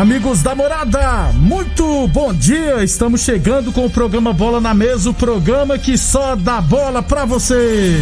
Amigos 0.00 0.40
da 0.40 0.54
morada, 0.54 1.30
muito 1.34 2.08
bom 2.08 2.32
dia! 2.32 2.82
Estamos 2.82 3.20
chegando 3.20 3.70
com 3.70 3.84
o 3.84 3.90
programa 3.90 4.32
Bola 4.32 4.58
na 4.58 4.72
Mesa 4.72 5.10
o 5.10 5.12
programa 5.12 5.76
que 5.76 5.98
só 5.98 6.34
dá 6.34 6.58
bola 6.58 7.02
pra 7.02 7.26
você. 7.26 7.98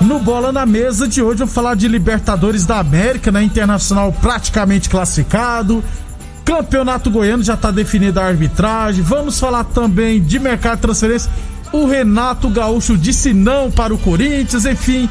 No 0.00 0.20
Bola 0.20 0.52
na 0.52 0.64
Mesa 0.64 1.08
de 1.08 1.20
hoje, 1.20 1.40
vamos 1.40 1.52
falar 1.52 1.74
de 1.74 1.88
Libertadores 1.88 2.64
da 2.64 2.78
América, 2.78 3.32
na 3.32 3.42
Internacional 3.42 4.12
praticamente 4.12 4.88
classificado. 4.88 5.82
Campeonato 6.44 7.10
Goiano 7.10 7.42
já 7.42 7.54
está 7.54 7.72
definida 7.72 8.22
a 8.22 8.28
arbitragem. 8.28 9.02
Vamos 9.02 9.40
falar 9.40 9.64
também 9.64 10.22
de 10.22 10.38
mercado 10.38 10.76
de 10.76 10.82
transferência. 10.82 11.28
O 11.72 11.86
Renato 11.86 12.48
Gaúcho 12.48 12.96
disse 12.96 13.34
não 13.34 13.68
para 13.68 13.92
o 13.92 13.98
Corinthians, 13.98 14.64
enfim, 14.64 15.10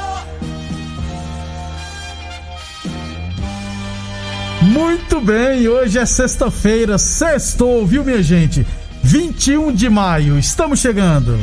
Muito 4.61 5.19
bem, 5.19 5.67
hoje 5.67 5.97
é 5.97 6.05
sexta-feira, 6.05 6.97
sextou, 6.97 7.85
viu 7.85 8.05
minha 8.05 8.21
gente? 8.21 8.65
21 9.01 9.73
de 9.73 9.89
maio, 9.89 10.37
estamos 10.37 10.79
chegando. 10.79 11.39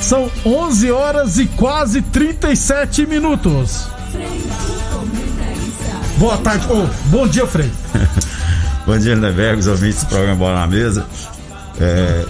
São 0.00 0.28
11 0.44 0.90
horas 0.90 1.38
e 1.38 1.46
quase 1.46 2.02
37 2.02 3.06
minutos. 3.06 3.86
Boa 6.16 6.36
tarde, 6.38 6.66
ô, 6.72 6.88
bom 7.06 7.28
dia, 7.28 7.46
Frei. 7.46 7.70
Bom 8.84 8.96
dia, 8.96 9.14
Neberg, 9.14 9.60
os 9.60 9.66
ouvintes 9.66 10.02
do 10.02 10.06
programa 10.06 10.34
Bola 10.34 10.60
na 10.60 10.66
Mesa. 10.66 11.06
É, 11.80 12.24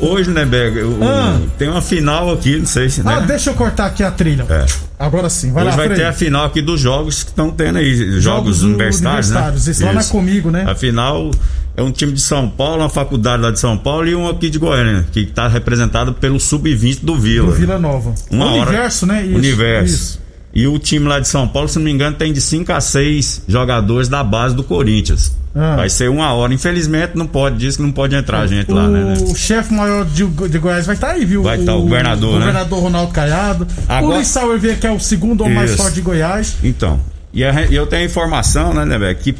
hoje, 0.00 0.30
o- 0.30 0.98
Ah. 1.02 1.38
tem 1.58 1.68
uma 1.68 1.82
final 1.82 2.32
aqui, 2.32 2.58
não 2.58 2.66
sei 2.66 2.88
se. 2.88 3.00
Ah, 3.04 3.20
Né? 3.20 3.26
deixa 3.26 3.50
eu 3.50 3.54
cortar 3.54 3.86
aqui 3.86 4.02
a 4.02 4.10
trilha. 4.10 4.46
É. 4.48 4.64
Agora 4.98 5.28
sim, 5.28 5.52
vai 5.52 5.62
Hoje 5.64 5.70
lá, 5.70 5.76
vai 5.76 5.86
Frei. 5.86 5.98
ter 5.98 6.04
a 6.06 6.12
final 6.12 6.44
aqui 6.44 6.60
dos 6.62 6.80
jogos 6.80 7.22
que 7.22 7.30
estão 7.30 7.50
tendo 7.50 7.78
aí, 7.78 8.20
jogos, 8.20 8.62
universitários, 8.62 9.28
universitários, 9.30 9.66
né? 9.66 9.72
isso 9.72 9.84
lá 9.84 9.92
na 9.92 10.04
Comigo, 10.04 10.50
né? 10.50 10.64
A 10.66 10.74
final 10.74 11.30
é 11.76 11.82
um 11.82 11.90
time 11.92 12.12
de 12.12 12.20
São 12.20 12.48
Paulo, 12.48 12.82
uma 12.82 12.88
faculdade 12.88 13.42
lá 13.42 13.50
de 13.50 13.60
São 13.60 13.76
Paulo 13.76 14.06
e 14.08 14.14
um 14.14 14.28
aqui 14.28 14.48
de 14.50 14.58
Goiânia, 14.58 15.06
que 15.12 15.20
está 15.20 15.46
representado 15.48 16.12
pelo 16.14 16.38
sub-20 16.40 17.00
do 17.04 17.16
Vila. 17.16 17.46
Do 17.46 17.52
Vila 17.52 17.78
Nova. 17.78 18.12
Uma 18.30 18.46
hora- 18.46 18.62
Universo, 18.70 19.06
né? 19.06 19.22
Isso, 19.24 19.36
Universo. 19.36 19.94
isso. 19.94 20.27
E 20.54 20.66
o 20.66 20.78
time 20.78 21.06
lá 21.06 21.20
de 21.20 21.28
São 21.28 21.46
Paulo, 21.46 21.68
se 21.68 21.76
não 21.78 21.84
me 21.84 21.92
engano, 21.92 22.16
tem 22.16 22.32
de 22.32 22.40
5 22.40 22.72
a 22.72 22.80
6 22.80 23.42
jogadores 23.46 24.08
da 24.08 24.24
base 24.24 24.54
do 24.56 24.64
Corinthians. 24.64 25.36
Ah. 25.54 25.76
Vai 25.76 25.90
ser 25.90 26.08
uma 26.08 26.32
hora. 26.32 26.52
Infelizmente, 26.54 27.16
não 27.16 27.26
pode, 27.26 27.58
diz 27.58 27.76
que 27.76 27.82
não 27.82 27.92
pode 27.92 28.14
entrar 28.14 28.46
gente 28.46 28.70
lá, 28.70 28.88
né? 28.88 29.14
né? 29.14 29.14
O 29.28 29.34
chefe 29.34 29.74
maior 29.74 30.04
de, 30.04 30.24
de 30.24 30.58
Goiás 30.58 30.86
vai 30.86 30.94
estar 30.94 31.10
aí, 31.10 31.24
viu? 31.24 31.42
Vai 31.42 31.58
tá, 31.58 31.74
o 31.74 31.82
governador, 31.82 32.30
o 32.30 32.38
né? 32.38 32.46
governador 32.46 32.82
Ronaldo 32.82 33.12
Caiado. 33.12 33.64
O 33.64 33.92
Agora- 33.92 34.14
Luiz 34.16 34.28
Sauer 34.28 34.58
vê 34.58 34.74
que 34.74 34.86
é 34.86 34.90
o 34.90 34.98
segundo 35.00 35.42
homem 35.42 35.54
mais 35.54 35.74
forte 35.74 35.94
de 35.94 36.00
Goiás. 36.00 36.56
Então, 36.62 37.00
e, 37.32 37.44
a 37.44 37.66
eu 37.66 37.86
tenho 37.86 38.06
informação, 38.06 38.72
né, 38.72 38.84
né, 38.84 39.14
que 39.14 39.34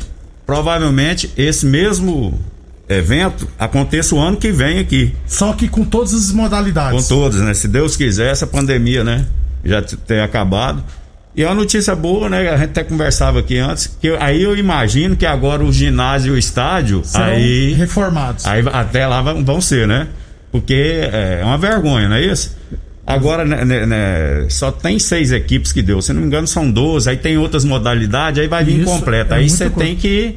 provavelmente 0.46 1.30
esse 1.36 1.66
mesmo 1.66 2.38
evento 2.88 3.46
aconteça 3.58 4.14
o 4.14 4.18
ano 4.18 4.36
que 4.36 4.50
vem 4.50 4.78
aqui. 4.78 5.14
Só 5.26 5.52
que 5.52 5.68
com 5.68 5.84
todas 5.84 6.14
as 6.14 6.30
Com 6.30 6.38
modalidades. 6.38 7.06
todos, 7.08 7.40
né? 7.40 7.52
Se 7.54 7.68
Deus 7.68 7.96
quiser, 7.96 8.32
essa 8.32 8.46
pandemia, 8.46 9.04
né? 9.04 9.26
Já 9.64 9.82
ter 9.82 10.20
acabado. 10.20 10.82
E 11.36 11.42
é 11.42 11.46
uma 11.46 11.54
notícia 11.54 11.94
boa, 11.94 12.28
né? 12.28 12.48
A 12.48 12.56
gente 12.56 12.70
até 12.70 12.82
conversava 12.84 13.38
aqui 13.40 13.58
antes. 13.58 13.86
Que 14.00 14.08
eu- 14.08 14.16
aí 14.20 14.42
eu 14.42 14.56
imagino 14.56 15.16
que 15.16 15.24
agora 15.26 15.62
o 15.62 15.72
ginásio 15.72 16.32
e 16.32 16.36
o 16.36 16.38
estádio. 16.38 17.02
Serão 17.04 17.26
aí, 17.26 17.72
reformados. 17.74 18.44
aí 18.46 18.64
até 18.72 19.06
lá 19.06 19.22
vão, 19.22 19.44
vão 19.44 19.60
ser, 19.60 19.86
né? 19.86 20.08
Porque 20.50 20.74
é 21.12 21.40
uma 21.44 21.58
vergonha, 21.58 22.08
não 22.08 22.16
é 22.16 22.22
isso? 22.24 22.56
Agora, 23.06 23.44
né, 23.44 23.64
né, 23.64 23.86
né, 23.86 24.46
só 24.50 24.70
tem 24.70 24.98
seis 24.98 25.32
equipes 25.32 25.72
que 25.72 25.80
deu. 25.80 26.02
Se 26.02 26.12
não 26.12 26.20
me 26.20 26.26
engano, 26.26 26.46
são 26.46 26.70
12. 26.70 27.08
Aí 27.08 27.16
tem 27.16 27.38
outras 27.38 27.64
modalidades, 27.64 28.40
aí 28.40 28.48
vai 28.48 28.64
vir 28.64 28.80
Isso, 28.80 28.84
completa. 28.90 29.34
é 29.34 29.38
aí 29.38 29.48
você 29.48 29.70
tem 29.70 29.94
que. 29.96 30.36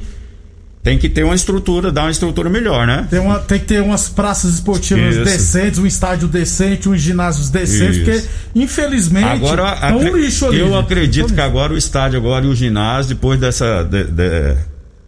Tem 0.84 0.98
que 0.98 1.08
ter 1.08 1.24
uma 1.24 1.36
estrutura, 1.36 1.92
dar 1.92 2.02
uma 2.06 2.12
estrutura 2.12 2.50
melhor, 2.50 2.88
né? 2.88 3.06
Tem, 3.08 3.20
uma- 3.20 3.38
tem 3.38 3.60
que 3.60 3.66
ter 3.66 3.82
umas 3.84 4.10
praças 4.10 4.56
esportivas 4.56 5.14
Isso. 5.16 5.24
decentes, 5.24 5.78
um 5.80 5.86
estádio 5.86 6.28
decente, 6.28 6.90
uns 6.90 7.00
ginásios 7.00 7.52
decentes, 7.52 8.00
porque, 8.00 8.24
infelizmente, 8.56 9.26
Agora, 9.28 9.78
é 9.82 9.94
um 9.94 10.18
lixo 10.18 10.48
ali. 10.48 10.60
eu 10.60 10.68
gente. 10.70 10.78
acredito 10.80 11.34
que 11.36 11.42
agora 11.42 11.72
o 11.74 11.78
estádio 11.78 12.18
agora 12.18 12.46
e 12.46 12.48
o 12.50 12.56
ginásio, 12.56 13.14
depois 13.14 13.40
dessa, 13.40 13.84
de- 13.84 14.06
de- 14.06 14.56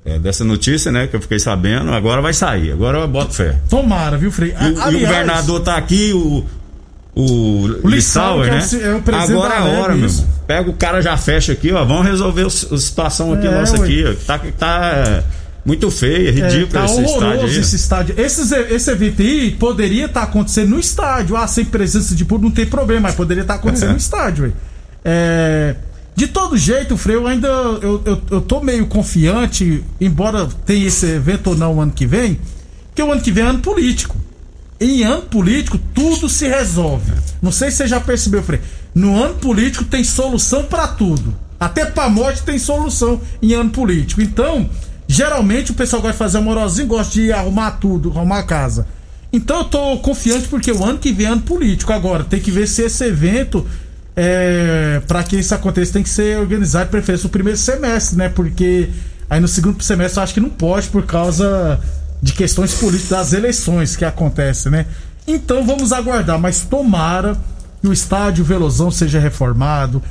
é, 0.06 0.20
dessa 0.20 0.44
notícia, 0.44 0.92
né, 0.92 1.08
que 1.08 1.16
eu 1.16 1.22
fiquei 1.22 1.40
sabendo, 1.40 1.92
agora 1.92 2.22
vai 2.22 2.34
sair. 2.34 2.72
Agora 2.72 3.00
eu 3.00 3.08
boto 3.08 3.34
fé. 3.34 3.56
Tomara, 3.68 4.16
viu, 4.16 4.32
Frei? 4.32 4.52
E, 4.52 4.54
o- 4.54 4.58
e 4.58 4.80
Aliás, 4.80 4.96
o 4.96 5.00
governador 5.00 5.60
tá 5.62 5.76
aqui, 5.76 6.12
o. 6.14 6.46
O, 7.16 7.66
O 7.84 7.88
Lissauer, 7.88 8.50
né? 8.52 8.56
é 8.56 8.60
o 8.60 8.62
se- 8.64 8.82
é 8.82 8.90
o 8.92 9.16
Agora 9.16 9.54
é 9.54 9.58
a 9.60 9.64
hora, 9.66 9.94
meu 9.96 10.08
irmão. 10.10 10.28
Pega 10.48 10.68
o 10.70 10.74
cara, 10.74 11.00
já 11.00 11.16
fecha 11.16 11.52
aqui, 11.52 11.72
ó. 11.72 11.86
Vamos 11.86 12.08
resolver 12.08 12.46
a 12.48 12.50
situação 12.50 13.32
aqui 13.34 13.46
É, 13.48 13.52
nossa 13.52 13.78
ué. 13.78 13.84
aqui, 13.84 14.04
ó. 14.08 14.14
Tá, 14.26 14.42
tá 14.58 14.92
é, 14.96 15.24
muito 15.66 15.90
feia, 15.90 16.30
É, 16.30 16.32
ridículo 16.32 16.68
tá 16.68 16.86
esse 16.86 17.02
estádio 17.04 17.46
aí. 17.46 17.58
esse 17.58 17.76
estádio. 17.76 18.16
Esses, 18.18 18.52
esse 18.52 18.92
evento 18.92 19.22
aí 19.22 19.52
poderia 19.52 20.06
estar 20.06 20.24
acontecendo 20.24 20.70
no 20.72 20.80
estádio. 20.80 21.38
Ah, 21.38 21.48
sem 21.48 21.64
presença 21.66 22.14
de 22.16 22.26
público 22.26 22.50
não 22.50 22.56
tem 22.56 22.66
problema, 22.66 23.02
mas 23.04 23.16
poderia 23.16 23.42
estar 23.42 23.56
acontecendo 23.56 23.92
no 23.92 23.98
estádio. 23.98 24.54
É, 25.06 25.76
de 26.16 26.28
todo 26.28 26.56
jeito, 26.58 26.96
Frei, 26.98 27.16
eu 27.16 27.26
ainda 27.28 27.48
eu, 27.48 28.02
eu, 28.06 28.22
eu 28.30 28.42
tô 28.42 28.62
meio 28.62 28.86
confiante, 28.88 29.84
embora 30.00 30.48
tenha 30.66 30.86
esse 30.88 31.06
evento 31.08 31.48
ou 31.52 31.58
não 31.58 31.76
o 31.76 31.82
ano 31.82 31.92
que 31.92 32.06
vem, 32.06 32.40
que 32.94 33.02
o 33.02 33.12
ano 33.12 33.22
que 33.22 33.32
vem 33.32 33.44
é 33.44 33.48
ano 33.48 33.60
político. 33.60 34.16
Em 34.80 35.04
ano 35.04 35.22
político, 35.24 35.80
tudo 35.94 36.28
se 36.28 36.46
resolve. 36.48 37.12
Não 37.42 37.52
sei 37.52 37.72
se 37.72 37.78
você 37.78 37.88
já 37.88 38.00
percebeu, 38.02 38.44
Frei. 38.44 38.60
No 38.94 39.22
ano 39.22 39.36
político 39.36 39.86
tem 39.86 40.04
solução 40.04 40.64
pra 40.64 40.88
tudo. 40.88 41.34
Até 41.60 41.86
pra 41.86 42.10
morte 42.10 42.44
tem 42.44 42.60
solução 42.60 43.22
em 43.42 43.54
ano 43.54 43.70
político. 43.70 44.22
Então, 44.22 44.70
geralmente 45.14 45.72
o 45.72 45.76
pessoal 45.76 46.02
gosta 46.02 46.14
de 46.14 46.18
fazer 46.18 46.38
amorosinho, 46.40 46.88
gosta 46.88 47.14
de 47.14 47.32
arrumar 47.32 47.72
tudo, 47.72 48.10
arrumar 48.10 48.40
a 48.40 48.44
casa. 48.44 48.88
Então 49.32 49.60
eu 49.60 49.64
tô 49.66 49.98
confiante 49.98 50.48
porque 50.48 50.72
o 50.72 50.84
ano 50.84 50.98
que 50.98 51.12
vem 51.12 51.28
é 51.28 51.30
ano 51.30 51.42
político. 51.42 51.94
Agora, 51.94 52.24
tem 52.24 52.40
que 52.40 52.50
ver 52.50 52.68
se 52.68 52.82
esse 52.82 53.06
evento, 53.06 53.66
é, 54.16 55.02
para 55.08 55.24
que 55.24 55.38
isso 55.38 55.54
aconteça, 55.54 55.94
tem 55.94 56.02
que 56.02 56.10
ser 56.10 56.40
organizado, 56.40 56.90
preferência, 56.90 57.26
no 57.26 57.30
primeiro 57.30 57.60
semestre, 57.60 58.18
né? 58.18 58.28
Porque 58.28 58.90
aí 59.30 59.40
no 59.40 59.48
segundo 59.48 59.82
semestre 59.84 60.20
eu 60.20 60.24
acho 60.24 60.34
que 60.34 60.40
não 60.40 60.50
pode 60.50 60.88
por 60.90 61.06
causa 61.06 61.80
de 62.20 62.34
questões 62.34 62.74
políticas 62.74 63.10
das 63.10 63.34
eleições 63.34 63.96
que 63.96 64.06
acontecem, 64.06 64.72
né? 64.72 64.88
Então 65.28 65.64
vamos 65.64 65.94
aguardar, 65.94 66.40
mas 66.40 66.62
tomara 66.62 67.38
que 67.82 67.88
o 67.88 67.94
estádio 67.94 68.44
Velozão 68.44 68.90
seja 68.90 69.20
reformado, 69.20 70.02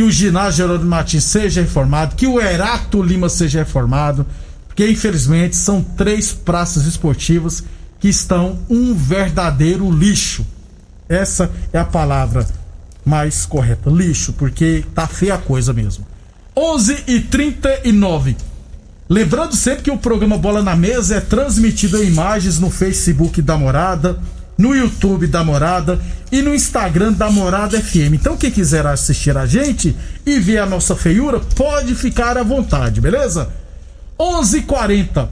que 0.00 0.04
o 0.04 0.10
ginásio 0.10 0.64
Geraldo 0.64 0.86
Martins 0.86 1.24
seja 1.24 1.60
reformado, 1.60 2.16
que 2.16 2.26
o 2.26 2.40
Heracto 2.40 3.02
Lima 3.02 3.28
seja 3.28 3.58
reformado, 3.58 4.24
porque 4.66 4.88
infelizmente 4.88 5.54
são 5.54 5.82
três 5.82 6.32
praças 6.32 6.86
esportivas 6.86 7.62
que 7.98 8.08
estão 8.08 8.60
um 8.70 8.94
verdadeiro 8.94 9.92
lixo. 9.92 10.46
Essa 11.06 11.50
é 11.70 11.78
a 11.78 11.84
palavra. 11.84 12.46
mais 13.04 13.44
correta. 13.44 13.90
Lixo, 13.90 14.32
porque 14.32 14.86
tá 14.94 15.06
feia 15.06 15.34
a 15.34 15.38
coisa 15.38 15.74
mesmo. 15.74 16.06
11 16.56 17.04
e 17.06 17.20
39 17.20 18.36
Lembrando 19.06 19.54
sempre 19.54 19.82
que 19.82 19.90
o 19.90 19.98
programa 19.98 20.38
Bola 20.38 20.62
na 20.62 20.74
Mesa 20.74 21.16
é 21.16 21.20
transmitido 21.20 22.02
em 22.02 22.06
imagens 22.06 22.58
no 22.58 22.70
Facebook 22.70 23.42
da 23.42 23.58
Morada, 23.58 24.18
no 24.60 24.76
YouTube 24.76 25.26
da 25.26 25.42
Morada 25.42 25.98
e 26.30 26.42
no 26.42 26.54
Instagram 26.54 27.14
da 27.14 27.30
Morada 27.30 27.80
FM. 27.80 28.14
Então, 28.14 28.36
quem 28.36 28.50
quiser 28.50 28.86
assistir 28.86 29.36
a 29.36 29.46
gente 29.46 29.96
e 30.24 30.38
ver 30.38 30.58
a 30.58 30.66
nossa 30.66 30.94
feiura, 30.94 31.40
pode 31.56 31.94
ficar 31.94 32.36
à 32.36 32.42
vontade, 32.42 33.00
beleza? 33.00 33.48
11:40. 34.18 35.28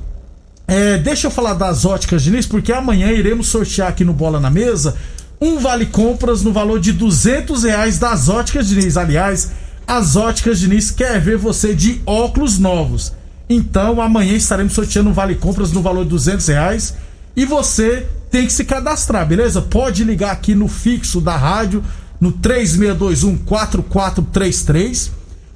É, 0.67 0.99
deixa 0.99 1.27
eu 1.27 1.31
falar 1.31 1.55
das 1.55 1.85
óticas 1.85 2.23
Diniz, 2.23 2.47
porque 2.47 2.73
amanhã 2.73 3.13
iremos 3.13 3.49
sortear 3.49 3.89
aqui 3.89 4.05
no 4.05 4.13
Bola 4.13 4.41
na 4.41 4.51
Mesa 4.51 4.97
um 5.41 5.59
vale 5.59 5.87
compras 5.87 6.43
no 6.43 6.53
valor 6.53 6.81
de 6.81 6.93
200 6.93 7.63
reais 7.63 7.99
das 7.99 8.29
óticas 8.29 8.69
Diniz. 8.69 8.97
Aliás, 8.97 9.51
as 9.87 10.17
óticas 10.17 10.59
Diniz 10.59 10.91
quer 10.91 11.21
ver 11.21 11.37
você 11.37 11.75
de 11.75 12.01
óculos 12.05 12.59
novos. 12.59 13.13
Então 13.49 14.01
amanhã 14.01 14.35
estaremos 14.35 14.73
sorteando 14.73 15.11
um 15.11 15.13
vale 15.13 15.35
compras 15.35 15.71
no 15.71 15.81
valor 15.81 16.05
de 16.05 16.11
200 16.11 16.47
reais 16.49 16.95
e 17.37 17.45
você 17.45 18.07
tem 18.31 18.47
que 18.47 18.53
se 18.53 18.65
cadastrar, 18.65 19.27
beleza? 19.27 19.61
Pode 19.63 20.05
ligar 20.05 20.33
aqui 20.33 20.55
no 20.55 20.69
fixo 20.69 21.21
da 21.21 21.37
rádio 21.37 21.83
no 22.21 22.33
3621 22.33 23.39
4433 23.39 25.13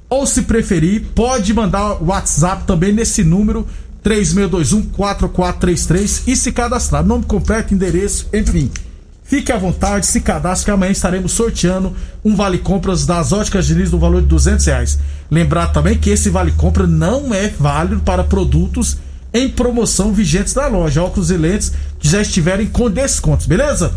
ou 0.09 0.27
se 0.27 0.43
preferir, 0.43 1.05
pode 1.15 1.53
mandar 1.53 2.01
o 2.01 2.05
WhatsApp 2.05 2.65
também 2.65 2.93
nesse 2.93 3.23
número 3.23 3.67
3621 4.03 4.89
4433 4.91 6.23
e 6.27 6.35
se 6.35 6.51
cadastrar. 6.51 7.03
Nome 7.03 7.25
completo, 7.25 7.73
endereço, 7.73 8.27
enfim. 8.31 8.69
Fique 9.23 9.51
à 9.51 9.57
vontade, 9.57 10.05
se 10.05 10.19
cadastre 10.19 10.65
que 10.65 10.71
amanhã 10.71 10.91
estaremos 10.91 11.31
sorteando 11.31 11.95
um 12.23 12.35
vale 12.35 12.59
compras 12.59 13.05
das 13.05 13.31
óticas 13.31 13.65
Diniz 13.65 13.89
no 13.89 13.97
valor 13.97 14.21
de 14.21 14.27
200 14.27 14.65
reais. 14.65 14.99
Lembrar 15.31 15.67
também 15.67 15.97
que 15.97 16.09
esse 16.09 16.29
vale 16.29 16.51
compra 16.51 16.85
não 16.85 17.33
é 17.33 17.47
válido 17.47 18.01
para 18.01 18.23
produtos 18.23 18.97
em 19.33 19.49
promoção 19.49 20.13
vigentes 20.13 20.53
da 20.53 20.67
loja, 20.67 21.01
óculos 21.01 21.31
e 21.31 21.37
lentes 21.37 21.71
que 21.99 22.07
já 22.07 22.21
estiverem 22.21 22.67
com 22.67 22.89
descontos, 22.89 23.47
beleza? 23.47 23.93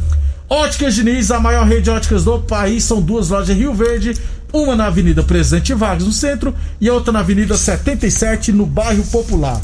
Óticas 0.49 0.95
Diniz, 0.95 1.31
a 1.31 1.41
maior 1.41 1.67
rede 1.67 1.83
de 1.83 1.91
óticas 1.91 2.25
do 2.25 2.39
país, 2.41 2.85
são 2.85 3.03
duas 3.03 3.29
lojas 3.29 3.51
em 3.51 3.59
Rio 3.59 3.75
Verde, 3.75 4.15
uma 4.53 4.77
na 4.77 4.87
Avenida 4.87 5.23
Presidente 5.23 5.75
Vargas, 5.75 6.07
no 6.07 6.13
centro, 6.13 6.55
e 6.81 6.89
outra 6.89 7.13
na 7.13 7.19
Avenida 7.19 7.57
77, 7.57 8.53
no 8.53 8.65
bairro 8.65 9.05
Popular. 9.05 9.61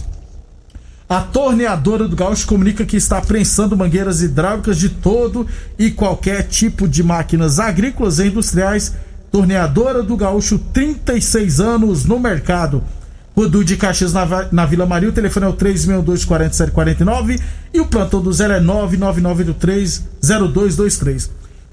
A 1.08 1.20
torneadora 1.20 2.08
do 2.08 2.16
Gaúcho 2.16 2.46
comunica 2.46 2.86
que 2.86 2.96
está 2.96 3.20
prensando 3.20 3.76
mangueiras 3.76 4.22
hidráulicas 4.22 4.78
de 4.78 4.88
todo 4.88 5.46
e 5.78 5.90
qualquer 5.90 6.48
tipo 6.48 6.88
de 6.88 7.02
máquinas 7.02 7.58
agrícolas 7.58 8.18
e 8.18 8.28
industriais. 8.28 8.94
Torneadora 9.30 10.02
do 10.02 10.16
Gaúcho, 10.16 10.58
36 10.58 11.60
anos 11.60 12.06
no 12.06 12.18
mercado. 12.18 12.82
Rodu 13.36 13.62
de 13.64 13.76
Caxias 13.76 14.12
na, 14.12 14.26
na, 14.52 14.64
Vila 14.66 14.86
Maria, 14.86 15.08
o 15.08 15.12
telefone 15.12 15.46
é 15.46 15.48
o 15.48 15.54
362-4749 15.54 17.40
e 17.72 17.80
o 17.80 17.86
plantão 17.86 18.20
do 18.20 18.30
zero 18.32 18.52
é 18.52 18.60
99983-0223. 18.60 21.04
Deixa 21.04 21.30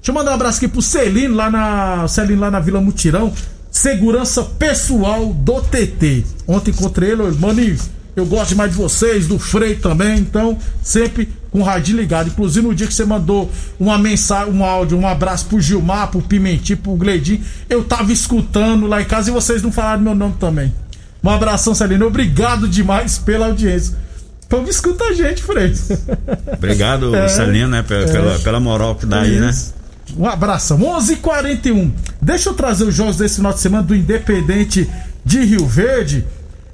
eu 0.08 0.14
mandar 0.14 0.30
um 0.30 0.34
abraço 0.34 0.58
aqui 0.58 0.68
pro 0.68 0.80
Celino 0.80 1.34
lá 1.34 1.50
na, 1.50 2.08
Celino 2.08 2.40
lá 2.40 2.50
na 2.50 2.60
Vila 2.60 2.80
Mutirão, 2.80 3.30
segurança 3.70 4.42
pessoal 4.42 5.34
do 5.34 5.60
TT. 5.60 6.24
Ontem 6.46 6.70
encontrei 6.70 7.10
ele, 7.10 7.22
maninho 7.38 7.76
eu 8.16 8.26
gosto 8.26 8.56
mais 8.56 8.70
de 8.70 8.76
vocês, 8.76 9.26
do 9.26 9.38
Frei 9.38 9.76
também, 9.76 10.18
então 10.18 10.58
sempre 10.82 11.28
com 11.50 11.60
o 11.60 11.62
radinho 11.62 11.98
ligado. 11.98 12.28
Inclusive 12.28 12.66
no 12.66 12.74
dia 12.74 12.86
que 12.86 12.94
você 12.94 13.04
mandou 13.04 13.50
uma 13.78 13.98
mensagem, 13.98 14.52
um 14.52 14.64
áudio, 14.64 14.98
um 14.98 15.06
abraço 15.06 15.46
pro 15.46 15.60
Gilmar, 15.60 16.08
pro 16.08 16.20
Pimentinho, 16.20 16.78
pro 16.78 16.96
Gledinho, 16.96 17.42
eu 17.68 17.84
tava 17.84 18.12
escutando 18.12 18.86
lá 18.86 19.00
em 19.00 19.04
casa 19.04 19.30
e 19.30 19.32
vocês 19.32 19.62
não 19.62 19.72
falaram 19.72 20.02
meu 20.02 20.14
nome 20.14 20.34
também. 20.38 20.72
Um 21.22 21.30
abração, 21.30 21.74
Celino. 21.74 22.06
Obrigado 22.06 22.66
demais 22.68 23.18
pela 23.18 23.46
audiência. 23.46 23.96
Então 24.46 24.64
escuta 24.64 25.04
a 25.04 25.12
gente, 25.12 25.42
Frei. 25.42 25.72
Obrigado, 26.52 27.14
é, 27.16 27.28
Celino, 27.28 27.68
né, 27.68 27.82
pela, 27.82 28.34
é, 28.34 28.38
pela 28.38 28.58
moral 28.58 28.96
que 28.96 29.06
dá 29.06 29.20
aí, 29.20 29.38
né? 29.38 29.54
Um 30.18 30.26
abração. 30.26 30.78
11:41. 30.78 31.12
h 31.12 31.16
41 31.16 31.92
Deixa 32.20 32.48
eu 32.48 32.54
trazer 32.54 32.84
os 32.84 32.94
jogos 32.94 33.16
desse 33.16 33.36
final 33.36 33.52
de 33.52 33.60
semana 33.60 33.84
do 33.84 33.94
Independente 33.94 34.90
de 35.24 35.44
Rio 35.44 35.66
Verde. 35.66 36.26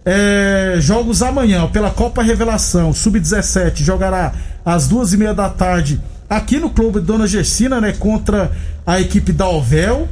É, 0.04 0.76
jogos 0.78 1.22
amanhã 1.22 1.66
pela 1.66 1.90
Copa 1.90 2.22
Revelação, 2.22 2.94
Sub-17, 2.94 3.82
jogará 3.82 4.32
às 4.64 4.87
duas 4.87 5.12
e 5.12 5.16
meia 5.16 5.34
da 5.34 5.48
tarde 5.48 6.00
aqui 6.31 6.58
no 6.58 6.70
Clube 6.70 7.00
Dona 7.00 7.26
Gersina, 7.26 7.81
né? 7.81 7.93
Contra 7.98 8.50
a 8.87 9.00
equipe 9.00 9.32
da 9.32 9.48
Ovel. 9.48 10.08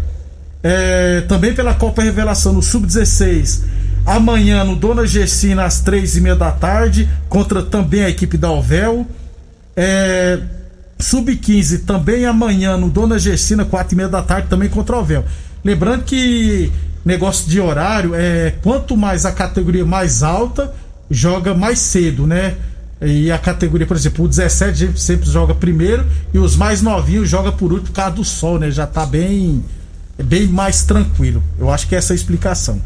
É, 0.62 1.20
também 1.22 1.54
pela 1.54 1.74
Copa 1.74 2.02
Revelação 2.02 2.52
no 2.52 2.62
Sub-16, 2.62 3.62
amanhã 4.06 4.64
no 4.64 4.76
Dona 4.76 5.06
Gersina 5.06 5.64
às 5.64 5.80
três 5.80 6.16
e 6.16 6.20
meia 6.20 6.36
da 6.36 6.50
tarde, 6.50 7.08
contra 7.28 7.62
também 7.62 8.04
a 8.04 8.10
equipe 8.10 8.36
da 8.36 8.50
Ovel. 8.50 9.06
É, 9.76 10.40
Sub-15 10.98 11.84
também 11.84 12.24
amanhã 12.24 12.76
no 12.76 12.88
Dona 12.88 13.18
Gersina, 13.18 13.64
quatro 13.64 13.94
e 13.94 13.96
meia 13.96 14.08
da 14.08 14.22
tarde, 14.22 14.48
também 14.48 14.68
contra 14.68 14.96
a 14.96 15.00
Ovel. 15.00 15.24
Lembrando 15.64 16.04
que 16.04 16.70
negócio 17.04 17.48
de 17.48 17.60
horário, 17.60 18.14
é 18.14 18.54
quanto 18.62 18.96
mais 18.96 19.26
a 19.26 19.32
categoria 19.32 19.84
mais 19.84 20.22
alta, 20.22 20.72
joga 21.10 21.54
mais 21.54 21.78
cedo, 21.78 22.26
né? 22.26 22.54
E 23.02 23.30
a 23.30 23.38
categoria, 23.38 23.86
por 23.86 23.96
exemplo, 23.96 24.24
o 24.24 24.28
17 24.28 24.70
a 24.70 24.86
gente 24.86 25.00
sempre 25.00 25.28
joga 25.28 25.54
primeiro 25.54 26.06
e 26.32 26.38
os 26.38 26.56
mais 26.56 26.80
novinhos 26.80 27.28
joga 27.28 27.52
por 27.52 27.72
último 27.72 27.88
por 27.88 27.94
causa 27.94 28.12
do 28.12 28.24
sol, 28.24 28.58
né? 28.58 28.70
Já 28.70 28.86
tá 28.86 29.04
bem 29.04 29.62
bem 30.22 30.46
mais 30.46 30.84
tranquilo. 30.84 31.42
Eu 31.58 31.70
acho 31.70 31.88
que 31.88 31.94
é 31.94 31.98
essa 31.98 32.12
a 32.12 32.16
explicação. 32.16 32.80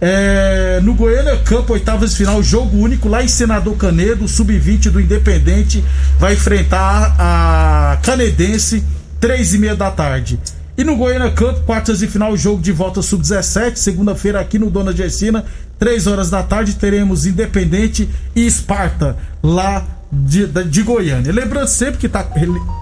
É, 0.00 0.80
no 0.82 0.94
Goiânia 0.94 1.36
Campo, 1.38 1.72
oitavas 1.72 2.10
de 2.10 2.16
final, 2.16 2.42
jogo 2.42 2.76
único 2.76 3.08
lá 3.08 3.22
em 3.22 3.28
Senador 3.28 3.76
Canedo, 3.76 4.28
sub-20 4.28 4.90
do 4.90 5.00
Independente, 5.00 5.84
vai 6.18 6.34
enfrentar 6.34 7.14
a 7.18 7.98
Canedense, 8.02 8.84
três 9.20 9.54
e 9.54 9.58
meia 9.58 9.74
da 9.74 9.90
tarde. 9.90 10.38
E 10.76 10.82
no 10.82 10.96
Goiânia 10.96 11.30
Campo, 11.30 11.60
quartas 11.60 12.00
de 12.00 12.08
final, 12.08 12.36
jogo 12.36 12.60
de 12.60 12.72
volta 12.72 13.00
sub-17, 13.00 13.76
segunda-feira 13.76 14.40
aqui 14.40 14.58
no 14.58 14.68
Dona 14.68 14.92
Gersina, 14.92 15.44
3 15.78 16.06
horas 16.06 16.30
da 16.30 16.42
tarde, 16.42 16.74
teremos 16.74 17.26
Independente 17.26 18.08
e 18.34 18.46
Esparta, 18.46 19.16
lá 19.42 19.84
de, 20.10 20.46
de 20.46 20.82
Goiânia. 20.82 21.32
Lembrando 21.32 21.68
sempre 21.68 21.98
que 21.98 22.06
está 22.06 22.26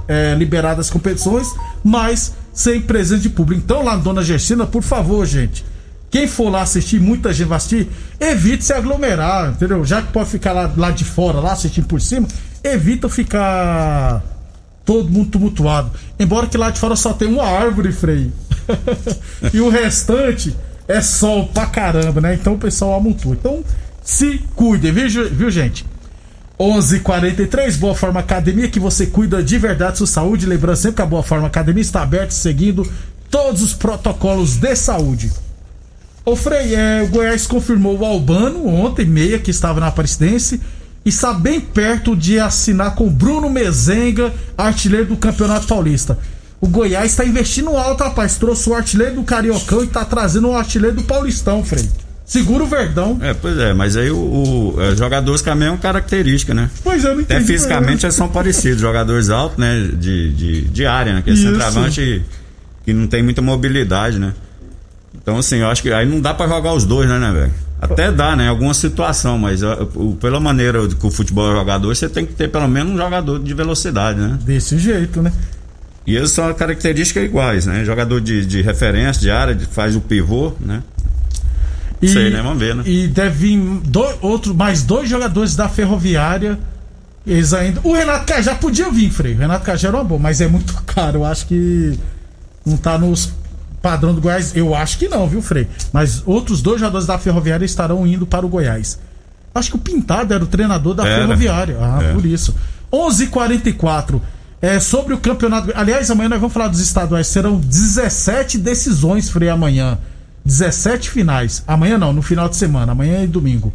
é, 0.07 0.35
liberadas 0.35 0.87
as 0.87 0.91
competições, 0.91 1.49
mas 1.83 2.35
sem 2.53 2.81
presença 2.81 3.23
de 3.23 3.31
público. 3.31 3.63
Então, 3.65 3.83
lá 3.83 3.97
no 3.97 4.03
Dona 4.03 4.23
Gersina, 4.23 4.67
por 4.67 4.83
favor, 4.83 5.27
gente. 5.27 5.65
Quem 6.13 6.27
for 6.27 6.51
lá 6.51 6.61
assistir, 6.61 7.01
muita 7.01 7.33
gente 7.33 7.49
vai 7.49 7.57
assistir, 7.57 7.89
evite 8.21 8.67
se 8.67 8.73
aglomerar, 8.75 9.53
entendeu? 9.53 9.83
Já 9.83 10.03
que 10.03 10.13
pode 10.13 10.29
ficar 10.29 10.53
lá, 10.53 10.71
lá 10.77 10.91
de 10.91 11.07
fora, 11.07 11.41
lá 11.41 11.53
assistindo 11.53 11.87
por 11.87 12.03
cima, 12.03 12.29
evita 12.63 13.09
ficar 13.09 14.23
todo 14.85 15.09
mundo 15.09 15.31
tumultuado. 15.31 15.91
Embora 16.21 16.47
que 16.47 16.59
lá 16.59 16.69
de 16.69 16.79
fora 16.79 16.97
só 16.97 17.15
tem 17.15 17.29
uma 17.29 17.45
árvore, 17.45 17.93
freio. 17.93 18.31
e 19.55 19.61
o 19.63 19.71
restante 19.71 20.55
é 20.87 21.01
sol 21.01 21.47
pra 21.47 21.65
caramba, 21.65 22.21
né? 22.21 22.35
Então 22.35 22.53
o 22.53 22.59
pessoal 22.59 22.93
amontoa. 22.95 23.33
Então 23.33 23.65
se 24.05 24.39
cuide, 24.55 24.91
viu, 24.91 25.31
viu 25.31 25.51
gente? 25.51 25.87
11:43 26.61 27.79
Boa 27.79 27.95
Forma 27.95 28.21
Academia, 28.21 28.69
que 28.69 28.79
você 28.79 29.07
cuida 29.07 29.43
de 29.43 29.57
verdade 29.57 29.97
sua 29.97 30.07
saúde. 30.07 30.45
Lembrando 30.45 30.77
sempre 30.77 30.97
que 30.97 31.03
a 31.03 31.07
Boa 31.07 31.23
Forma 31.23 31.47
Academia 31.47 31.81
está 31.81 32.03
aberta, 32.03 32.33
seguindo 32.33 32.87
todos 33.31 33.63
os 33.63 33.73
protocolos 33.73 34.59
de 34.59 34.77
saúde. 34.77 35.33
O 36.25 36.37
Frei, 36.37 36.75
é, 36.75 37.03
o 37.03 37.09
Goiás 37.09 37.47
confirmou 37.47 37.99
o 37.99 38.05
Albano 38.05 38.67
ontem, 38.67 39.05
meia, 39.05 39.39
que 39.39 39.51
estava 39.51 39.81
na 39.81 39.89
Aparecidense 39.89 40.61
está 41.05 41.33
bem 41.33 41.61
perto 41.61 42.17
de 42.17 42.39
assinar 42.39 42.95
com 42.95 43.09
Bruno 43.09 43.51
Mezenga, 43.51 44.33
artilheiro 44.57 45.07
do 45.07 45.17
Campeonato 45.17 45.67
Paulista. 45.67 46.19
O 46.61 46.69
Goiás 46.69 47.11
está 47.11 47.25
investindo 47.25 47.77
alto, 47.77 48.05
rapaz. 48.05 48.37
Trouxe 48.37 48.71
o 48.71 48.75
artilheiro 48.75 49.17
do 49.17 49.25
Cariocão 49.25 49.81
e 49.81 49.85
está 49.85 50.05
trazendo 50.05 50.49
o 50.49 50.55
artilheiro 50.55 50.97
do 50.97 51.03
Paulistão, 51.03 51.65
Frei. 51.65 51.89
Segura 52.25 52.63
o 52.63 52.67
Verdão. 52.69 53.19
É, 53.21 53.35
pois 53.35 53.59
é, 53.59 53.75
mas 53.75 53.97
aí 53.97 54.11
o, 54.11 54.17
o 54.17 54.81
é, 54.81 54.95
jogadores 54.95 55.43
com 55.43 55.51
a 55.51 55.55
mesma 55.57 55.77
característica, 55.77 56.55
né? 56.55 56.71
Pois 56.85 57.05
é, 57.05 57.09
eu 57.09 57.15
não 57.15 57.21
entendi. 57.21 57.43
Até 57.43 57.53
fisicamente 57.53 58.07
eles 58.07 58.15
são 58.15 58.29
parecidos, 58.29 58.81
jogadores 58.81 59.29
altos, 59.29 59.59
né? 59.59 59.91
De, 59.93 60.33
de, 60.33 60.61
de 60.63 60.87
área, 60.87 61.15
né? 61.15 61.19
Aquele 61.19 61.37
Isso. 61.37 61.49
centroavante 61.49 62.23
que 62.85 62.93
não 62.93 63.09
tem 63.09 63.25
muita 63.25 63.43
mobilidade, 63.43 64.21
né? 64.21 64.33
Então, 65.15 65.39
assim, 65.39 65.57
eu 65.57 65.69
acho 65.69 65.83
que 65.83 65.93
aí 65.93 66.07
não 66.07 66.21
dá 66.21 66.33
para 66.35 66.49
jogar 66.49 66.73
os 66.73 66.85
dois, 66.85 67.09
né, 67.09 67.19
né, 67.19 67.33
velho? 67.33 67.53
Até 67.81 68.13
dá, 68.13 68.37
né? 68.37 68.49
Alguma 68.49 68.73
situação, 68.75 69.37
mas 69.37 69.61
uh, 69.63 70.17
pela 70.21 70.39
maneira 70.39 70.87
que 70.87 71.05
o 71.05 71.11
futebol 71.11 71.51
é 71.51 71.57
jogador, 71.57 71.95
você 71.95 72.09
tem 72.09 72.25
que 72.25 72.33
ter 72.33 72.49
pelo 72.49 72.69
menos 72.69 72.93
um 72.93 72.97
jogador 72.97 73.41
de 73.41 73.53
velocidade, 73.53 74.21
né? 74.21 74.39
Desse 74.41 74.79
jeito, 74.79 75.21
né? 75.21 75.33
E 76.07 76.17
eles 76.17 76.31
são 76.31 76.53
características 76.55 77.25
iguais, 77.25 77.67
né? 77.67 77.85
Jogador 77.85 78.21
de, 78.21 78.47
de 78.47 78.63
referência, 78.63 79.21
de 79.21 79.31
área, 79.31 79.55
de, 79.55 79.67
faz 79.67 79.97
o 79.97 80.01
pivô, 80.01 80.53
né? 80.61 80.83
E, 82.01 82.09
Sei, 82.09 82.31
né? 82.31 82.41
Vamos 82.41 82.59
ver, 82.59 82.75
né? 82.75 82.85
E 82.87 83.09
deve 83.09 83.49
vir 83.49 83.81
dois, 83.85 84.17
outro, 84.21 84.55
mais 84.55 84.83
dois 84.83 85.09
jogadores 85.09 85.57
da 85.57 85.69
Ferroviária. 85.69 86.59
Eles 87.27 87.53
ainda. 87.53 87.81
O 87.83 87.93
Renato 87.93 88.27
Cajá 88.27 88.55
podia 88.55 88.91
vir, 88.91 89.11
Frei. 89.11 89.35
O 89.35 89.39
Renato 89.39 89.65
Cajá 89.65 89.89
era 89.89 89.97
uma 89.97 90.05
boa, 90.05 90.21
mas 90.21 90.41
é 90.41 90.47
muito 90.47 90.75
caro. 90.87 91.19
Eu 91.19 91.25
acho 91.25 91.47
que 91.47 91.99
não 92.65 92.77
tá 92.77 92.97
nos 92.97 93.33
padrão 93.83 94.15
do 94.15 94.21
Goiás, 94.21 94.55
eu 94.57 94.75
acho 94.75 94.97
que 94.97 95.09
não, 95.09 95.29
viu, 95.29 95.43
Frei? 95.43 95.69
Mas 95.93 96.23
outros 96.25 96.63
dois 96.63 96.81
jogadores 96.81 97.07
da 97.07 97.19
Ferroviária 97.19 97.65
estarão 97.65 98.07
indo 98.07 98.25
para 98.25 98.47
o 98.47 98.49
Goiás. 98.49 98.99
Acho 99.55 99.71
que 99.71 99.77
o 99.77 99.81
Pintado 99.81 100.33
era 100.33 100.43
o 100.43 100.47
treinador 100.47 100.95
da 100.95 101.07
Era. 101.07 101.27
Ferroviária. 101.27 101.77
Ah, 101.81 101.99
É. 102.03 102.13
por 102.15 102.25
isso. 102.25 102.55
11:44 102.91 104.21
é 104.61 104.79
sobre 104.81 105.13
o 105.15 105.19
campeonato. 105.19 105.73
Aliás, 105.75 106.11
amanhã 106.11 106.29
nós 106.29 106.41
vamos 106.41 106.55
falar 106.55 106.69
dos 106.69 106.81
estaduais. 106.81 107.27
Serão 107.27 107.59
17 107.59 108.57
decisões, 108.59 109.29
Frei, 109.29 109.49
amanhã. 109.49 109.99
17 110.45 111.11
finais. 111.11 111.63
Amanhã 111.67 111.99
não, 111.99 112.13
no 112.13 112.23
final 112.23 112.49
de 112.49 112.57
semana. 112.57 112.93
Amanhã 112.93 113.23
e 113.23 113.27
domingo. 113.27 113.73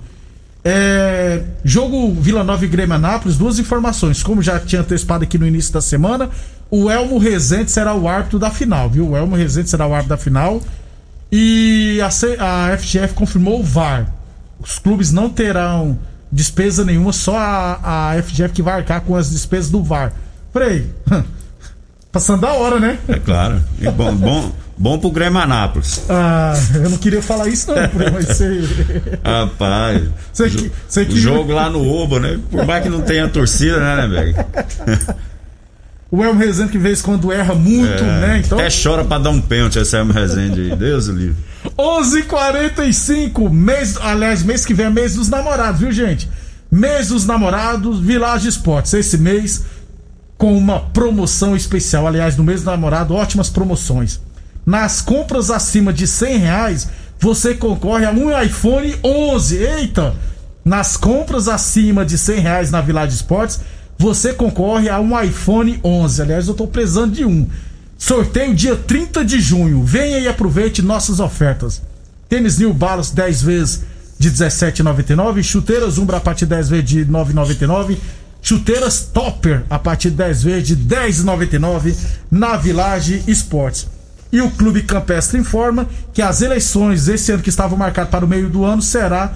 É, 0.70 1.44
jogo 1.64 2.14
Vila 2.20 2.44
Nova 2.44 2.66
e 2.66 2.68
Grêmio 2.68 2.94
Anápolis, 2.94 3.38
duas 3.38 3.58
informações. 3.58 4.22
Como 4.22 4.42
já 4.42 4.60
tinha 4.60 4.82
antecipado 4.82 5.24
aqui 5.24 5.38
no 5.38 5.48
início 5.48 5.72
da 5.72 5.80
semana, 5.80 6.30
o 6.70 6.92
Elmo 6.92 7.18
Rezende 7.18 7.72
será 7.72 7.94
o 7.96 8.06
árbitro 8.06 8.38
da 8.38 8.52
final, 8.52 8.90
viu? 8.90 9.12
O 9.12 9.16
Elmo 9.16 9.34
Rezende 9.34 9.70
será 9.70 9.88
o 9.88 9.94
árbitro 9.94 10.10
da 10.10 10.18
final. 10.22 10.62
E 11.32 12.02
a, 12.04 12.10
C- 12.10 12.36
a 12.38 12.78
FGF 12.78 13.14
confirmou 13.14 13.62
o 13.62 13.64
VAR. 13.64 14.14
Os 14.60 14.78
clubes 14.78 15.10
não 15.10 15.30
terão 15.30 15.98
despesa 16.30 16.84
nenhuma, 16.84 17.14
só 17.14 17.38
a, 17.38 18.12
a 18.12 18.22
FGF 18.22 18.54
que 18.54 18.62
vai 18.62 18.74
arcar 18.74 19.00
com 19.00 19.16
as 19.16 19.30
despesas 19.30 19.72
do 19.72 19.82
VAR. 19.82 20.12
Frei, 20.52 20.90
passando 22.18 22.46
a 22.48 22.54
hora, 22.54 22.80
né? 22.80 22.98
É 23.08 23.20
claro. 23.20 23.62
E 23.80 23.88
bom, 23.92 24.16
bom, 24.16 24.52
bom 24.76 24.98
pro 24.98 25.12
Grêmio 25.12 25.40
Anápolis. 25.40 26.02
Ah, 26.10 26.54
eu 26.74 26.90
não 26.90 26.98
queria 26.98 27.22
falar 27.22 27.48
isso 27.48 27.68
não, 27.68 27.78
mas 28.12 28.26
você... 28.26 28.60
Rapaz. 29.24 30.02
Você 30.34 30.50
que- 30.50 30.72
você 30.88 31.06
que- 31.06 31.14
o 31.14 31.18
jogo 31.18 31.54
lá 31.54 31.70
no 31.70 31.88
Oba, 31.88 32.20
né? 32.20 32.40
Por 32.50 32.66
mais 32.66 32.82
que 32.82 32.90
não 32.90 33.02
tenha 33.02 33.28
torcida, 33.28 33.80
né, 33.80 33.96
né, 33.96 34.08
velho? 34.08 34.36
O 36.10 36.24
Elmo 36.24 36.40
Rezende 36.40 36.72
que 36.72 36.78
vez 36.78 37.02
quando 37.02 37.34
erra 37.34 37.54
muito, 37.54 38.02
né? 38.02 38.42
Então... 38.44 38.58
Até 38.58 38.70
chora 38.70 39.04
pra 39.04 39.18
dar 39.20 39.30
um 39.30 39.42
pênalti 39.42 39.78
esse 39.78 39.94
Elmo 39.94 40.14
Rezende 40.14 40.62
aí. 40.62 40.76
Deus 40.78 41.10
o 41.10 41.12
livre. 41.12 41.36
11:45 41.78 43.50
mês, 43.50 43.98
aliás, 44.02 44.42
mês 44.42 44.66
que 44.66 44.74
vem 44.74 44.86
é 44.86 44.90
mês 44.90 45.16
dos 45.16 45.28
namorados, 45.28 45.82
viu, 45.82 45.92
gente? 45.92 46.30
Mês 46.72 47.10
dos 47.10 47.26
namorados, 47.26 48.00
Village 48.00 48.48
Esportes. 48.48 48.94
Esse 48.94 49.18
mês 49.18 49.66
com 50.38 50.58
uma 50.58 50.80
promoção 50.80 51.56
especial. 51.56 52.08
Aliás, 52.08 52.38
no 52.38 52.44
mês 52.44 52.62
do 52.62 52.66
namorado, 52.68 53.16
ótimas 53.16 53.50
promoções. 53.50 54.20
Nas 54.66 55.02
compras 55.02 55.50
acima 55.50 55.92
de 55.92 56.06
100 56.06 56.38
reais, 56.38 56.90
você 57.20 57.54
concorre 57.54 58.06
a 58.06 58.12
um 58.12 58.40
iPhone 58.42 58.96
11. 59.04 59.58
Eita! 59.58 60.16
Nas 60.64 60.98
compras 60.98 61.48
acima 61.48 62.06
de 62.06 62.18
100 62.18 62.40
reais 62.40 62.72
na 62.72 62.82
Village 62.82 63.16
Esportes, 63.16 63.62
você 63.98 64.34
concorre 64.34 64.90
a 64.90 65.00
um 65.00 65.20
iPhone 65.20 65.80
11. 65.84 66.22
Aliás, 66.22 66.48
eu 66.48 66.54
tô 66.54 66.68
precisando 66.68 67.14
de 67.14 67.26
um. 67.26 67.48
Sorteio 67.98 68.54
dia 68.54 68.76
30 68.76 69.26
de 69.26 69.40
junho. 69.40 69.84
Venha 69.84 70.20
e 70.20 70.28
aproveite 70.28 70.82
nossas 70.82 71.20
ofertas. 71.20 71.82
Tênis 72.30 72.60
New 72.60 72.74
Balance 72.74 73.16
10 73.16 73.42
vezes 73.42 73.84
de 74.20 74.30
17,99. 74.30 75.42
Chuteiras 75.42 75.98
Umbra 75.98 76.18
a 76.18 76.20
partir 76.20 76.46
de 76.46 76.56
10 76.56 76.70
vezes 76.70 76.86
de 76.86 77.06
9,99. 77.06 77.98
Chuteiras 78.42 79.00
Topper 79.14 79.64
a 79.70 79.78
partir 79.78 80.10
de 80.10 80.18
10 80.18 80.44
vezes 80.44 80.68
de 80.68 80.78
10,99 80.78 81.96
na 82.32 82.56
Village 82.56 83.24
Esportes. 83.28 83.88
E 84.32 84.42
o 84.42 84.52
Clube 84.52 84.84
Campestre 84.84 85.40
informa 85.40 85.88
que 86.14 86.22
as 86.22 86.42
eleições 86.42 87.08
esse 87.08 87.32
ano 87.32 87.44
que 87.44 87.50
estavam 87.50 87.78
marcadas 87.78 88.12
para 88.12 88.26
o 88.26 88.28
meio 88.28 88.50
do 88.50 88.66
ano 88.66 88.82
será 88.82 89.34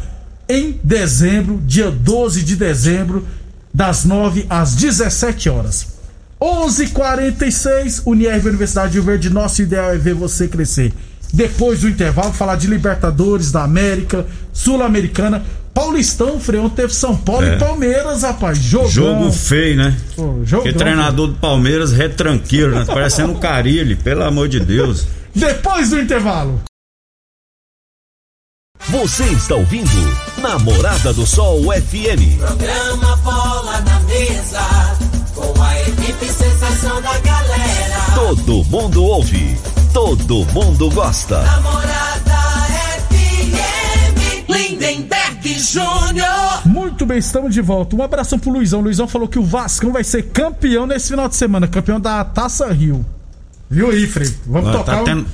em 0.49 0.79
dezembro, 0.83 1.61
dia 1.65 1.89
12 1.89 2.43
de 2.43 2.55
dezembro, 2.55 3.25
das 3.73 4.03
9 4.03 4.45
às 4.49 4.75
17 4.75 5.49
horas. 5.49 5.87
11:46 6.41 8.01
Unirv 8.05 8.47
Universidade 8.47 8.91
de 8.91 8.97
Rio 8.97 9.05
Verde, 9.05 9.29
nosso 9.29 9.61
ideal 9.61 9.91
é 9.91 9.97
ver 9.97 10.15
você 10.15 10.47
crescer. 10.47 10.91
Depois 11.31 11.81
do 11.81 11.87
intervalo, 11.87 12.33
falar 12.33 12.57
de 12.57 12.67
Libertadores 12.67 13.51
da 13.51 13.63
América, 13.63 14.25
Sul-Americana, 14.51 15.45
Paulistão, 15.73 16.39
Freão 16.39 16.69
teve 16.69 16.93
São 16.93 17.15
Paulo 17.15 17.45
É. 17.45 17.55
e 17.55 17.59
Palmeiras, 17.59 18.23
rapaz. 18.23 18.57
Jogão. 18.57 18.89
Jogo 18.89 19.31
feio, 19.31 19.77
né? 19.77 19.97
Pô, 20.15 20.39
jogão. 20.43 20.63
Porque 20.63 20.73
treinador 20.73 21.27
do 21.27 21.35
Palmeiras 21.35 21.91
retranqueiro, 21.93 22.75
né? 22.77 22.85
Parecendo 22.85 23.33
um 23.33 23.39
carilho, 23.39 23.95
pelo 23.97 24.23
amor 24.23 24.47
de 24.49 24.59
Deus. 24.59 25.07
Depois 25.33 25.89
do 25.89 25.99
intervalo. 25.99 26.61
Você 28.89 29.23
está 29.25 29.55
ouvindo 29.55 29.89
Namorada 30.39 31.13
do 31.13 31.25
Sol 31.25 31.61
FM. 31.71 32.37
Programa 32.39 33.15
Bola 33.17 33.79
na 33.81 33.99
Mesa, 34.01 34.97
com 35.35 35.61
a 35.61 35.81
equipe 35.81 36.25
sensação 36.25 37.01
da 37.01 37.17
galera. 37.19 38.01
Todo 38.15 38.63
mundo 38.65 39.03
ouve, 39.05 39.55
todo 39.93 40.45
mundo 40.51 40.89
gosta. 40.89 41.41
Namorada 41.43 42.41
FM, 43.07 44.49
Lindenberg 44.49 45.20
Júnior. 45.59 46.65
Muito 46.65 47.05
bem, 47.05 47.17
estamos 47.17 47.53
de 47.53 47.61
volta. 47.61 47.95
Um 47.95 48.03
abração 48.03 48.37
pro 48.39 48.51
Luizão. 48.51 48.81
Luizão 48.81 49.07
falou 49.07 49.27
que 49.27 49.39
o 49.39 49.43
Vascão 49.43 49.91
vai 49.91 50.03
ser 50.03 50.23
campeão 50.23 50.85
nesse 50.85 51.09
final 51.09 51.27
de 51.27 51.35
semana, 51.35 51.67
campeão 51.67 51.99
da 51.99 52.23
Taça 52.23 52.71
Rio. 52.71 53.05
Viu 53.69 53.89
aí, 53.89 54.05
Frei? 54.07 54.29
Vamos 54.45 54.69
Ah, 54.69 54.73
tocar 54.73 54.95
tá, 54.95 55.01
um- 55.01 55.05
tendo, 55.05 55.25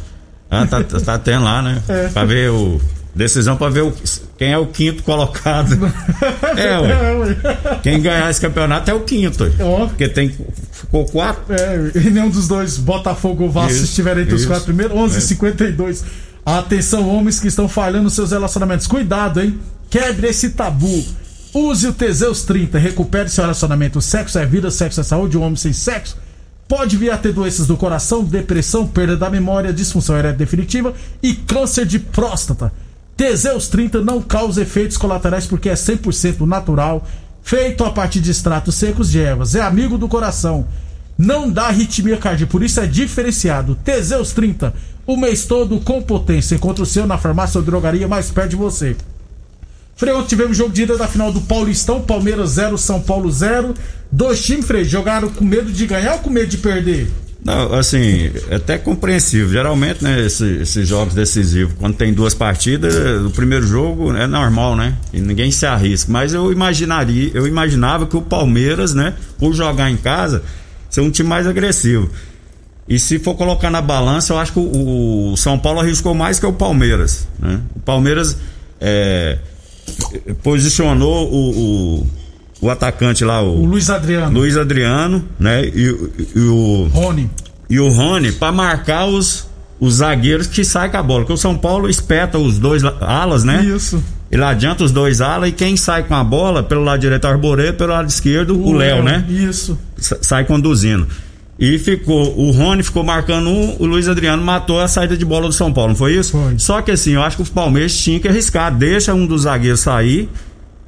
ah, 0.51 0.65
tá, 0.65 0.83
tá 0.83 1.17
tendo 1.17 1.43
lá, 1.43 1.61
né? 1.61 1.81
É. 1.87 2.07
Pra 2.09 2.25
ver 2.25 2.49
o. 2.51 2.79
Decisão 3.15 3.57
pra 3.57 3.67
ver 3.67 3.81
o, 3.81 3.91
quem 4.37 4.51
é 4.51 4.57
o 4.59 4.67
quinto 4.67 5.01
colocado. 5.01 5.73
é, 6.55 6.77
ué. 6.79 6.91
É, 6.91 7.15
ué. 7.15 7.79
Quem 7.81 7.99
ganhar 7.99 8.29
esse 8.29 8.39
campeonato 8.39 8.91
é 8.91 8.93
o 8.93 8.99
quinto. 8.99 9.43
ué. 9.43 9.51
Ó. 9.59 9.87
Porque 9.87 10.07
tem. 10.07 10.37
Ficou 10.71 11.03
quatro. 11.05 11.51
É, 11.51 11.91
e 11.95 12.11
nenhum 12.11 12.29
dos 12.29 12.47
dois, 12.47 12.77
Botafogo 12.77 13.45
ou 13.45 13.49
Vasco, 13.49 13.71
Isso, 13.71 13.85
estiverem 13.85 14.21
entre 14.21 14.35
os 14.35 14.45
quatro 14.45 14.65
primeiros. 14.65 14.95
11:52. 14.95 16.03
Atenção, 16.45 17.09
homens 17.09 17.39
que 17.39 17.47
estão 17.47 17.67
falhando 17.67 18.03
nos 18.03 18.13
seus 18.13 18.29
relacionamentos. 18.31 18.85
Cuidado, 18.85 19.41
hein? 19.41 19.59
Quebre 19.97 20.27
esse 20.27 20.51
tabu. 20.51 21.03
Use 21.51 21.87
o 21.87 21.91
Teseus 21.91 22.43
30. 22.43 22.77
Recupere 22.77 23.29
seu 23.29 23.43
relacionamento. 23.43 23.99
Sexo 23.99 24.37
é 24.37 24.45
vida, 24.45 24.69
sexo 24.69 25.01
é 25.01 25.03
saúde. 25.03 25.35
Um 25.35 25.41
homem 25.41 25.55
sem 25.55 25.73
sexo 25.73 26.17
pode 26.67 26.95
vir 26.95 27.09
a 27.09 27.17
ter 27.17 27.33
doenças 27.33 27.65
do 27.65 27.75
coração, 27.75 28.23
depressão, 28.23 28.87
perda 28.87 29.17
da 29.17 29.27
memória, 29.27 29.73
disfunção 29.73 30.15
erétil 30.15 30.37
definitiva 30.37 30.93
e 31.23 31.33
câncer 31.33 31.83
de 31.83 31.97
próstata. 31.97 32.71
Teseus 33.15 33.69
30 33.69 34.03
não 34.03 34.21
causa 34.21 34.61
efeitos 34.61 34.97
colaterais 34.97 35.47
porque 35.47 35.67
é 35.67 35.73
100% 35.73 36.41
natural, 36.41 37.03
feito 37.41 37.83
a 37.83 37.89
partir 37.89 38.19
de 38.19 38.29
extratos 38.29 38.75
secos 38.75 39.09
de 39.09 39.19
ervas. 39.19 39.55
É 39.55 39.61
amigo 39.61 39.97
do 39.97 40.07
coração. 40.07 40.67
Não 41.17 41.49
dá 41.49 41.69
arritmia 41.69 42.17
cardíaca, 42.17 42.51
por 42.51 42.61
isso 42.61 42.79
é 42.79 42.85
diferenciado. 42.85 43.73
Teseus 43.83 44.31
30, 44.31 44.75
o 45.07 45.17
mês 45.17 45.45
todo 45.45 45.79
com 45.79 46.03
potência. 46.03 46.53
Encontra 46.53 46.83
o 46.83 46.85
seu 46.85 47.07
na 47.07 47.17
farmácia 47.17 47.57
ou 47.57 47.65
drogaria 47.65 48.07
mais 48.07 48.29
perto 48.29 48.51
de 48.51 48.55
você. 48.55 48.95
Frei, 49.97 50.13
ontem 50.13 50.27
tivemos 50.27 50.55
jogo 50.55 50.71
de 50.71 50.83
ida 50.83 50.95
da 50.95 51.07
final 51.07 51.31
do 51.33 51.41
Paulistão, 51.41 51.99
Palmeiras 52.01 52.51
0, 52.51 52.77
São 52.77 53.01
Paulo 53.01 53.31
0. 53.31 53.73
Dois 54.11 54.43
times, 54.45 54.65
Frei, 54.65 54.83
jogaram 54.83 55.27
com 55.29 55.43
medo 55.43 55.71
de 55.71 55.85
ganhar 55.87 56.13
ou 56.13 56.19
com 56.19 56.29
medo 56.29 56.47
de 56.47 56.57
perder? 56.57 57.09
Não, 57.43 57.73
assim, 57.73 58.29
é 58.49 58.55
até 58.55 58.77
compreensível. 58.77 59.49
Geralmente, 59.49 60.03
né, 60.03 60.23
esse- 60.25 60.57
esses 60.61 60.87
jogos 60.87 61.13
decisivos, 61.15 61.73
quando 61.79 61.95
tem 61.95 62.13
duas 62.13 62.33
partidas, 62.35 62.93
o 63.25 63.31
primeiro 63.31 63.65
jogo 63.65 64.15
é 64.15 64.27
normal, 64.27 64.75
né? 64.75 64.95
E 65.11 65.19
ninguém 65.19 65.49
se 65.49 65.65
arrisca. 65.65 66.11
Mas 66.11 66.33
eu 66.33 66.51
imaginaria, 66.51 67.31
eu 67.33 67.47
imaginava 67.47 68.05
que 68.05 68.15
o 68.17 68.21
Palmeiras, 68.21 68.93
né, 68.93 69.13
por 69.39 69.53
jogar 69.53 69.89
em 69.89 69.97
casa, 69.97 70.43
ser 70.89 71.01
um 71.01 71.09
time 71.09 71.27
mais 71.29 71.47
agressivo. 71.47 72.09
E 72.87 72.99
se 72.99 73.17
for 73.17 73.33
colocar 73.35 73.69
na 73.71 73.81
balança, 73.81 74.33
eu 74.33 74.37
acho 74.37 74.53
que 74.53 74.59
o, 74.59 75.31
o 75.33 75.37
São 75.37 75.57
Paulo 75.57 75.79
arriscou 75.79 76.13
mais 76.13 76.39
que 76.39 76.45
o 76.45 76.53
Palmeiras. 76.53 77.27
Né? 77.39 77.59
O 77.75 77.79
Palmeiras 77.79 78.37
é, 78.79 79.39
posicionou 80.43 81.29
o, 81.31 81.99
o, 82.01 82.07
o 82.61 82.69
atacante 82.69 83.23
lá, 83.23 83.41
O 83.41 83.61
o 83.61 83.65
Luiz 83.65 83.89
Adriano, 83.89 84.39
Luiz 84.39 84.57
Adriano, 84.57 85.23
né? 85.39 85.65
E, 85.65 85.89
o- 85.89 86.11
e 86.35 86.39
o 86.39 86.87
Rony. 86.91 87.29
e 87.69 87.79
o 87.79 87.89
Rony 87.89 88.31
para 88.31 88.51
marcar 88.51 89.05
os, 89.05 89.47
os 89.79 89.95
zagueiros 89.95 90.47
que 90.47 90.63
saem 90.63 90.91
com 90.91 90.97
a 90.97 91.03
bola. 91.03 91.21
Porque 91.21 91.33
o 91.33 91.37
São 91.37 91.57
Paulo 91.57 91.89
espeta 91.89 92.37
os 92.37 92.57
dois 92.59 92.83
la- 92.83 92.97
alas, 93.01 93.43
né? 93.43 93.63
Isso. 93.63 94.03
Ele 94.29 94.43
adianta 94.43 94.83
os 94.83 94.91
dois 94.91 95.21
alas 95.21 95.49
e 95.49 95.53
quem 95.53 95.77
sai 95.77 96.03
com 96.03 96.13
a 96.13 96.23
bola, 96.23 96.61
pelo 96.61 96.83
lado 96.83 96.99
direito 96.99 97.25
é 97.25 97.29
o 97.29 97.33
Arboreto, 97.33 97.77
pelo 97.77 97.93
lado 97.93 98.09
esquerdo 98.09 98.59
o 98.61 98.73
Léo, 98.73 99.01
né? 99.01 99.25
Isso. 99.29 99.77
Sa- 99.97 100.17
Sai 100.21 100.43
conduzindo. 100.45 101.07
E 101.59 101.79
ficou, 101.79 102.37
o 102.37 102.51
Rony 102.51 102.83
ficou 102.83 103.03
marcando 103.03 103.49
um, 103.49 103.75
o 103.79 103.85
Luiz 103.87 104.07
Adriano 104.07 104.43
matou 104.43 104.79
a 104.79 104.87
saída 104.87 105.17
de 105.17 105.25
bola 105.25 105.47
do 105.47 105.53
São 105.53 105.73
Paulo, 105.73 105.89
não 105.89 105.95
foi 105.97 106.13
isso? 106.13 106.33
Foi. 106.33 106.59
Só 106.59 106.81
que 106.83 106.91
assim, 106.91 107.13
eu 107.13 107.23
acho 107.23 107.37
que 107.37 107.41
o 107.43 107.45
Palmeiras 107.51 107.97
tinha 107.97 108.19
que 108.19 108.27
arriscar, 108.27 108.71
deixa 108.75 109.11
um 109.13 109.25
dos 109.25 109.41
zagueiros 109.41 109.79
sair, 109.79 110.29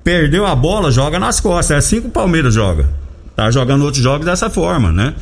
perdeu 0.03 0.45
a 0.45 0.55
bola, 0.55 0.91
joga 0.91 1.17
nas 1.19 1.39
costas. 1.39 1.71
É 1.75 1.77
assim 1.79 2.01
que 2.01 2.07
o 2.07 2.11
Palmeiras 2.11 2.53
joga. 2.53 2.87
Tá 3.35 3.49
jogando 3.49 3.83
outros 3.83 4.03
jogos 4.03 4.25
dessa 4.25 4.47
forma, 4.49 4.91
né? 4.91 5.15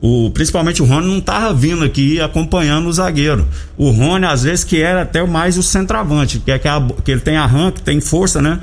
O, 0.00 0.30
principalmente 0.30 0.82
o 0.82 0.84
Rony 0.84 1.06
não 1.06 1.20
tava 1.20 1.54
vindo 1.54 1.84
aqui 1.84 2.20
acompanhando 2.20 2.88
o 2.88 2.92
zagueiro. 2.92 3.46
O 3.76 3.90
Rony, 3.90 4.26
às 4.26 4.42
vezes, 4.42 4.64
que 4.64 4.80
era 4.82 5.02
até 5.02 5.24
mais 5.24 5.56
o 5.56 5.62
centroavante, 5.62 6.40
que 6.40 6.50
é 6.50 6.58
que, 6.58 6.66
a- 6.66 6.84
que 7.04 7.10
ele 7.12 7.20
tem 7.20 7.36
arranque, 7.36 7.80
tem 7.82 8.00
força, 8.00 8.42
né? 8.42 8.58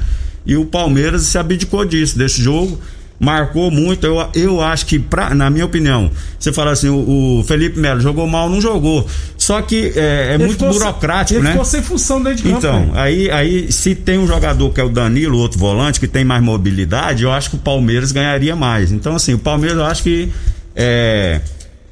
E 0.46 0.58
o 0.58 0.66
Palmeiras 0.66 1.22
se 1.22 1.38
abdicou 1.38 1.86
disso, 1.86 2.18
desse 2.18 2.42
jogo. 2.42 2.78
Marcou 3.20 3.70
muito. 3.70 4.06
Eu, 4.08 4.30
eu 4.34 4.62
acho 4.62 4.86
que, 4.86 4.98
pra, 4.98 5.36
na 5.36 5.50
minha 5.50 5.66
opinião, 5.66 6.10
você 6.40 6.54
fala 6.54 6.72
assim: 6.72 6.88
o, 6.88 7.40
o 7.40 7.44
Felipe 7.44 7.78
Melo 7.78 8.00
jogou 8.00 8.26
mal, 8.26 8.50
não 8.50 8.62
jogou. 8.62 9.06
Só 9.38 9.62
que 9.62 9.92
é, 9.96 10.36
é 10.36 10.38
muito 10.38 10.60
sem- 10.60 10.70
burocrático, 10.70 11.38
ele 11.40 11.44
né? 11.44 11.52
ficou 11.52 11.66
sem 11.66 11.82
função 11.82 12.24
dentro 12.24 12.38
de 12.38 12.44
campo. 12.44 12.58
Então, 12.60 12.80
velho. 12.86 12.98
aí, 12.98 13.30
aí 13.32 13.72
se 13.72 13.94
tem 13.94 14.18
um 14.18 14.26
jogador 14.26 14.70
que 14.72 14.80
é 14.80 14.84
o 14.84 14.90
Danilo, 14.90 15.38
outro 15.38 15.60
volante, 15.60 16.00
que 16.00 16.08
tem 16.08 16.24
mais 16.24 16.42
mobilidade, 16.42 17.24
eu 17.24 17.32
acho 17.32 17.50
que 17.50 17.56
o 17.58 17.60
Palmeiras 17.60 18.12
ganharia 18.14 18.56
mais. 18.56 18.92
Então, 18.92 19.16
assim, 19.16 19.34
o 19.34 19.40
Palmeiras 19.40 19.78
eu 19.78 19.86
acho 19.86 20.02
que 20.04 20.32
é, 20.76 21.42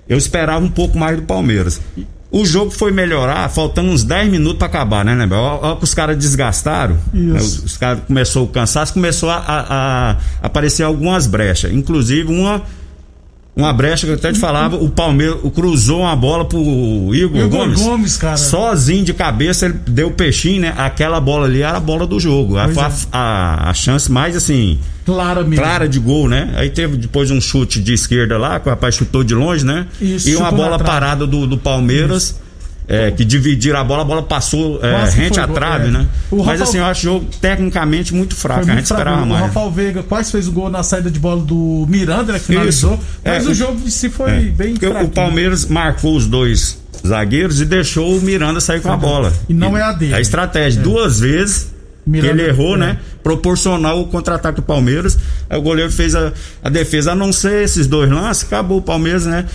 eu 0.07 0.17
esperava 0.17 0.63
um 0.63 0.69
pouco 0.69 0.97
mais 0.97 1.17
do 1.17 1.23
Palmeiras. 1.23 1.81
O 2.39 2.45
jogo 2.45 2.71
foi 2.71 2.91
melhorar, 2.91 3.49
faltando 3.49 3.89
uns 3.89 4.03
10 4.03 4.29
minutos 4.29 4.57
pra 4.59 4.67
acabar, 4.67 5.03
né, 5.03 5.15
né? 5.15 5.27
Olha 5.35 5.75
que 5.75 5.83
os 5.83 5.93
caras 5.93 6.17
desgastaram. 6.17 6.97
Né, 7.13 7.39
Os, 7.39 7.63
os 7.63 7.77
caras 7.77 8.01
começou 8.05 8.43
o 8.45 8.47
cansaço, 8.47 8.93
começou 8.93 9.29
a, 9.29 9.37
a- 9.37 10.11
a 10.11 10.17
aparecer 10.45 10.83
algumas 10.83 11.25
brechas. 11.27 11.71
Inclusive 11.71 12.31
uma. 12.31 12.61
Uma 13.57 13.73
brecha 13.73 14.05
que 14.05 14.11
eu 14.13 14.15
até 14.17 14.31
te 14.31 14.37
falava, 14.39 14.75
o 14.75 14.87
Palmeiras 14.87 15.37
o- 15.41 15.49
cruzou 15.49 16.01
uma 16.01 16.15
bola 16.15 16.45
pro 16.45 16.59
Igor, 16.59 17.37
Igor 17.37 17.49
Gomes. 17.49 17.81
Gomes, 17.81 18.15
cara. 18.17 18.37
Sozinho 18.37 19.03
de 19.03 19.13
cabeça, 19.13 19.65
ele 19.65 19.75
deu 19.87 20.09
o 20.09 20.11
peixinho, 20.11 20.61
né? 20.61 20.73
Aquela 20.77 21.19
bola 21.19 21.47
ali 21.47 21.63
era 21.63 21.77
a 21.77 21.79
bola 21.81 22.05
do 22.05 22.19
jogo. 22.19 22.57
A, 22.57 22.65
é. 22.65 22.73
a, 23.11 23.69
a- 23.69 23.73
chance 23.73 24.11
mais 24.11 24.35
assim, 24.35 24.77
Clara 25.05 25.41
mesmo. 25.43 25.55
clara 25.63 25.89
de 25.89 25.97
gol, 25.99 26.29
né? 26.29 26.53
Aí 26.55 26.69
teve 26.69 26.97
depois 26.97 27.31
um 27.31 27.41
chute 27.41 27.81
de 27.81 27.93
esquerda 27.93 28.37
lá, 28.37 28.59
que 28.59 28.67
o 28.67 28.69
rapaz 28.69 28.93
chutou 28.95 29.23
de 29.23 29.33
longe, 29.33 29.65
né? 29.65 29.87
Isso, 29.99 30.29
e 30.29 30.35
uma 30.35 30.51
bola 30.51 30.77
parada 30.77 31.25
do, 31.25 31.47
do 31.47 31.57
Palmeiras. 31.57 32.35
É, 32.87 33.11
que 33.11 33.25
dividiram 33.25 33.79
a 33.79 33.83
bola, 33.83 34.01
a 34.03 34.05
bola 34.05 34.23
passou 34.23 34.79
é, 34.83 35.09
rente 35.09 35.39
à 35.39 35.47
trave, 35.47 35.87
é. 35.87 35.91
né? 35.91 36.07
O 36.31 36.37
Mas 36.37 36.45
Rafael- 36.47 36.63
assim, 36.63 36.77
eu 36.77 36.85
acho 36.85 36.99
o 37.01 37.03
jogo 37.13 37.25
tecnicamente 37.41 38.13
muito 38.13 38.35
fraco. 38.35 38.61
Foi 38.63 38.71
a 38.71 38.73
muito 38.75 38.85
gente 38.87 38.91
esperava 38.93 39.17
fraco. 39.17 39.25
O 39.27 39.29
mais. 39.33 39.45
Rafael 39.47 39.71
Veiga 39.71 40.03
quase 40.03 40.31
fez 40.31 40.47
o 40.47 40.51
gol 40.51 40.69
na 40.69 40.83
saída 40.83 41.11
de 41.11 41.19
bola 41.19 41.41
do 41.43 41.85
Miranda, 41.89 42.31
né? 42.33 42.39
Que 42.39 42.45
finalizou. 42.45 42.93
Isso. 42.93 43.03
Mas 43.25 43.45
É, 43.45 43.47
o 43.47 43.51
o- 43.51 43.53
jogo 43.53 43.81
em 43.85 43.89
si 43.89 44.09
foi 44.09 44.31
É, 44.31 44.39
bem 44.41 44.73
porque 44.73 44.87
o. 44.87 45.09
Palmeiras 45.09 45.65
marcou 45.65 46.15
os 46.15 46.25
dois 46.27 46.77
zagueiros 47.05 47.59
e 47.61 47.65
deixou 47.65 48.17
o 48.17 48.21
Miranda 48.21 48.59
sair 48.61 48.81
com 48.81 48.91
a 48.91 48.97
bola. 48.97 49.31
E 49.49 49.53
não 49.53 49.77
é 49.77 49.81
a 49.81 49.91
dele. 49.91 50.13
A 50.15 50.21
estratégia, 50.21 50.81
duas 50.81 51.19
vezes 51.19 51.67
Miranda- 52.05 52.33
que 52.35 52.41
ele 52.41 52.49
errou, 52.49 52.75
é. 52.75 52.79
né? 52.79 52.97
Proporcional 53.21 53.99
o 54.01 54.07
contra-ataque 54.07 54.55
do 54.57 54.61
Palmeiras. 54.61 55.17
Aí 55.49 55.59
o 55.59 55.61
goleiro 55.61 55.91
fez 55.91 56.15
a, 56.15 56.31
a 56.63 56.69
defesa. 56.69 57.11
A 57.11 57.15
não 57.15 57.33
ser 57.33 57.63
esses 57.65 57.85
dois 57.85 58.09
lances, 58.09 58.43
acabou 58.45 58.77
o 58.77 58.81
Palmeiras, 58.81 59.25
né? 59.25 59.45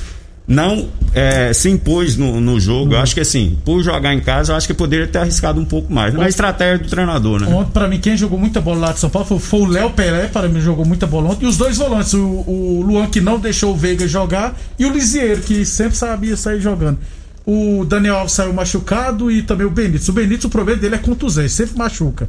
Não 0.46 0.88
é, 1.14 1.52
se 1.52 1.70
impôs 1.70 2.16
no, 2.16 2.40
no 2.40 2.58
jogo. 2.58 2.94
Eu 2.94 2.98
acho 2.98 3.14
que 3.14 3.20
assim, 3.20 3.56
por 3.64 3.82
jogar 3.82 4.12
em 4.12 4.20
casa, 4.20 4.52
eu 4.52 4.56
acho 4.56 4.66
que 4.66 4.74
poderia 4.74 5.06
ter 5.06 5.18
arriscado 5.18 5.60
um 5.60 5.64
pouco 5.64 5.92
mais. 5.92 6.12
Mas 6.12 6.26
a 6.26 6.28
estratégia 6.28 6.78
do 6.78 6.88
treinador, 6.88 7.40
né? 7.40 7.46
Ontem, 7.46 7.70
pra 7.70 7.86
mim, 7.86 8.00
quem 8.00 8.16
jogou 8.16 8.38
muita 8.38 8.60
bola 8.60 8.88
lá 8.88 8.92
de 8.92 8.98
São 8.98 9.08
Paulo 9.08 9.28
foi, 9.28 9.38
foi 9.38 9.60
o 9.60 9.66
Léo 9.66 9.90
Pelé, 9.90 10.26
para 10.26 10.48
mim, 10.48 10.60
jogou 10.60 10.84
muita 10.84 11.06
bola 11.06 11.30
ontem. 11.30 11.46
E 11.46 11.48
os 11.48 11.56
dois 11.56 11.76
volantes, 11.76 12.12
o, 12.14 12.44
o 12.46 12.82
Luan, 12.84 13.06
que 13.06 13.20
não 13.20 13.38
deixou 13.38 13.72
o 13.72 13.76
Veiga 13.76 14.06
jogar, 14.08 14.58
e 14.78 14.84
o 14.84 14.92
Lisieiro, 14.92 15.42
que 15.42 15.64
sempre 15.64 15.96
sabia 15.96 16.36
sair 16.36 16.60
jogando. 16.60 16.98
O 17.46 17.84
Daniel 17.84 18.16
Alves 18.16 18.32
saiu 18.32 18.52
machucado 18.52 19.30
e 19.30 19.42
também 19.42 19.66
o 19.66 19.70
Benítez. 19.70 20.08
O 20.08 20.12
Benítez, 20.12 20.44
o 20.44 20.50
problema 20.50 20.80
dele 20.80 20.94
é 20.94 20.98
contusão, 20.98 21.42
ele 21.42 21.50
sempre 21.50 21.76
machuca. 21.76 22.28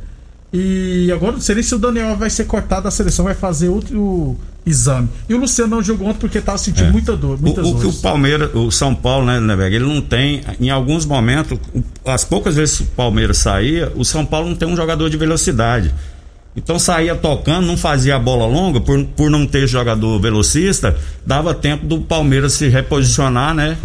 E 0.51 1.11
agora 1.11 1.33
não 1.33 1.41
sei 1.41 1.55
nem 1.55 1.63
se 1.63 1.73
o 1.73 1.79
Daniel 1.79 2.05
Alves 2.05 2.19
vai 2.19 2.29
ser 2.29 2.45
cortado 2.45 2.83
da 2.83 2.91
seleção, 2.91 3.25
vai 3.25 3.33
fazer 3.33 3.69
outro 3.69 4.37
exame. 4.65 5.09
E 5.27 5.33
o 5.33 5.37
Luciano 5.37 5.75
não 5.75 5.83
jogou 5.83 6.07
ontem 6.07 6.19
porque 6.19 6.39
tava 6.41 6.57
sentindo 6.57 6.91
muita 6.91 7.15
dor, 7.15 7.39
muitas 7.41 7.65
É. 7.65 7.69
O, 7.69 7.75
o 7.75 7.79
que 7.79 7.87
o. 7.87 7.93
Palmeiras, 7.93 8.53
o 8.53 8.71
São 8.71 8.95
Paulo, 8.95 9.25
né, 9.25 9.39
Neberg, 9.39 9.75
ele 9.75 9.85
não 9.85 10.01
tem, 10.01 10.41
em 10.59 10.69
alguns 10.69 11.05
momentos, 11.05 11.59
as 12.05 12.23
poucas 12.23 12.55
vezes 12.55 12.77
que 12.77 12.83
o 12.83 12.87
Palmeiras 12.87 13.37
saía, 13.37 13.91
o 13.95 14.05
São 14.05 14.25
Paulo 14.25 14.49
não 14.49 14.55
tem 14.55 14.67
um 14.67 14.75
jogador 14.75 15.09
de 15.09 15.17
velocidade. 15.17 15.93
Então 16.55 16.77
saía 16.77 17.15
tocando, 17.15 17.65
não 17.65 17.75
fazia 17.75 18.15
a 18.15 18.19
bola 18.19 18.45
longa, 18.45 18.79
por, 18.79 19.03
por 19.05 19.29
não 19.29 19.45
ter 19.45 19.67
jogador 19.67 20.19
velocista, 20.19 20.95
dava 21.25 21.53
tempo 21.53 21.85
do 21.85 22.01
Palmeiras 22.01 22.53
se 22.53 22.67
reposicionar, 22.67 23.55
né? 23.55 23.77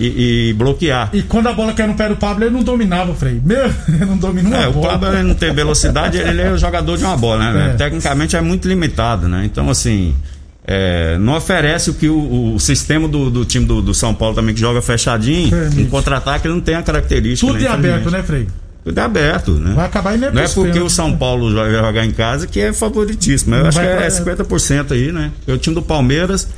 E, 0.00 0.48
e 0.48 0.52
bloquear. 0.54 1.10
E 1.12 1.22
quando 1.22 1.48
a 1.48 1.52
bola 1.52 1.74
caiu 1.74 1.88
no 1.88 1.94
pé 1.94 2.08
do 2.08 2.16
Pablo, 2.16 2.42
ele 2.44 2.54
não 2.54 2.62
dominava, 2.62 3.14
Frei. 3.14 3.38
Meu, 3.44 3.66
ele 3.86 4.04
não 4.06 4.16
domina 4.16 4.48
uma 4.48 4.56
É, 4.56 4.66
o 4.68 4.72
bola. 4.72 4.88
Pablo 4.98 5.12
ele 5.14 5.28
não 5.28 5.34
tem 5.34 5.52
velocidade, 5.52 6.16
ele 6.22 6.40
é 6.40 6.50
o 6.50 6.56
jogador 6.56 6.96
de 6.96 7.04
uma 7.04 7.16
bola, 7.16 7.52
né? 7.52 7.70
É. 7.72 7.76
Tecnicamente 7.76 8.34
é 8.36 8.40
muito 8.40 8.66
limitado, 8.66 9.28
né? 9.28 9.42
Então, 9.44 9.68
assim, 9.68 10.14
é, 10.66 11.18
não 11.18 11.34
oferece 11.36 11.90
o 11.90 11.94
que 11.94 12.08
o, 12.08 12.54
o 12.54 12.58
sistema 12.60 13.06
do, 13.06 13.28
do 13.30 13.44
time 13.44 13.66
do, 13.66 13.82
do 13.82 13.92
São 13.92 14.14
Paulo 14.14 14.34
também, 14.34 14.54
que 14.54 14.60
joga 14.60 14.80
fechadinho, 14.80 15.50
Permite. 15.50 15.80
em 15.82 15.86
contra-ataque, 15.86 16.46
ele 16.46 16.54
não 16.54 16.60
tem 16.62 16.76
a 16.76 16.82
característica. 16.82 17.46
Tudo 17.52 17.62
né? 17.62 17.68
em 17.68 17.72
aberto, 17.72 18.10
né, 18.10 18.22
Frei? 18.22 18.46
Tudo 18.82 18.98
é 18.98 19.02
aberto, 19.02 19.50
né? 19.52 19.72
Vai 19.74 19.84
acabar 19.84 20.16
indo 20.16 20.24
é 20.24 20.32
Não 20.32 20.40
é 20.40 20.48
porque 20.48 20.60
o 20.70 20.72
pênaltis, 20.72 20.92
São 20.94 21.10
né? 21.10 21.16
Paulo 21.18 21.54
vai 21.54 21.70
jogar 21.70 22.06
em 22.06 22.12
casa 22.12 22.46
que 22.46 22.58
é 22.58 22.72
favoritíssimo. 22.72 23.54
Eu 23.54 23.60
Não 23.60 23.68
acho 23.68 23.78
que 23.78 23.84
é 23.86 23.96
pra- 23.96 24.08
50% 24.08 24.92
aí, 24.92 25.12
né? 25.12 25.30
Porque 25.36 25.52
o 25.52 25.58
time 25.58 25.74
do 25.74 25.82
Palmeiras 25.82 26.48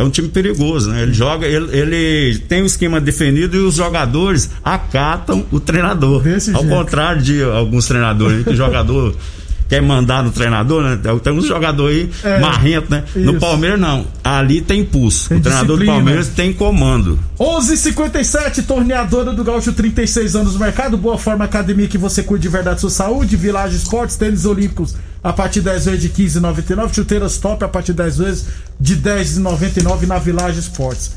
é 0.00 0.02
um 0.04 0.08
time 0.08 0.28
perigoso, 0.28 0.90
né? 0.90 1.02
Ele 1.02 1.12
joga, 1.12 1.46
ele, 1.46 1.76
ele 1.76 2.38
tem 2.48 2.62
um 2.62 2.66
esquema 2.66 2.98
definido 2.98 3.54
e 3.54 3.60
os 3.60 3.74
jogadores 3.74 4.50
acatam 4.64 5.44
o 5.52 5.60
treinador. 5.60 6.22
Desse 6.22 6.54
Ao 6.54 6.62
jeito. 6.62 6.74
contrário 6.74 7.20
de 7.20 7.42
alguns 7.42 7.86
treinadores, 7.86 8.42
que 8.44 8.50
o 8.50 8.56
jogador 8.56 9.14
quer 9.70 9.80
mandar 9.80 10.24
no 10.24 10.32
treinador, 10.32 10.82
né? 10.82 10.98
Tem 11.22 11.32
uns 11.32 11.46
jogadores 11.46 12.10
aí 12.24 12.32
É, 12.32 12.40
marrento, 12.40 12.90
né? 12.90 13.04
No 13.14 13.30
isso. 13.30 13.40
Palmeiras 13.40 13.78
não. 13.80 14.04
Ali 14.22 14.60
tem 14.60 14.84
pulso. 14.84 15.28
Tem 15.28 15.38
o 15.38 15.40
treinador 15.40 15.68
do 15.68 15.72
disciplina. 15.74 15.94
Palmeiras 15.94 16.28
tem 16.28 16.52
comando. 16.52 17.18
11:57 17.38 18.62
torneadora 18.66 19.32
do 19.32 19.44
Gaúcho, 19.44 19.72
36 19.72 20.34
anos 20.34 20.54
no 20.54 20.60
mercado. 20.60 20.96
Boa 20.98 21.16
Forma 21.16 21.44
Academia 21.44 21.86
que 21.86 21.96
você 21.96 22.22
cuide 22.22 22.42
de 22.42 22.48
verdade 22.48 22.80
sua 22.80 22.90
saúde. 22.90 23.36
Village 23.36 23.76
Esportes, 23.76 24.16
tênis 24.16 24.44
olímpicos 24.44 24.96
a 25.22 25.32
partir 25.32 25.60
de 25.60 25.66
10 25.66 25.84
vezes 25.84 26.00
de 26.02 26.08
15,99. 26.08 26.92
Chuteiras 26.92 27.38
top 27.38 27.64
a 27.64 27.68
partir 27.68 27.92
de 27.92 27.98
10 27.98 28.18
vezes 28.18 28.46
de 28.78 28.96
10,99 28.96 30.06
na 30.06 30.18
Village 30.18 30.58
Esportes. 30.58 31.12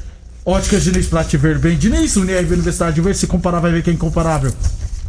Óticas 0.45 0.83
Diniz 0.83 1.07
pra 1.07 1.23
te 1.23 1.37
ver 1.37 1.57
bem. 1.57 1.75
Diniz, 1.77 2.15
Unirv 2.17 2.51
Universidade 2.51 2.95
de 2.95 3.01
Ver, 3.01 3.15
se 3.15 3.25
comparar 3.25 3.59
vai 3.59 3.71
ver 3.71 3.81
que 3.81 3.89
é 3.89 3.93
incomparável. 3.93 4.53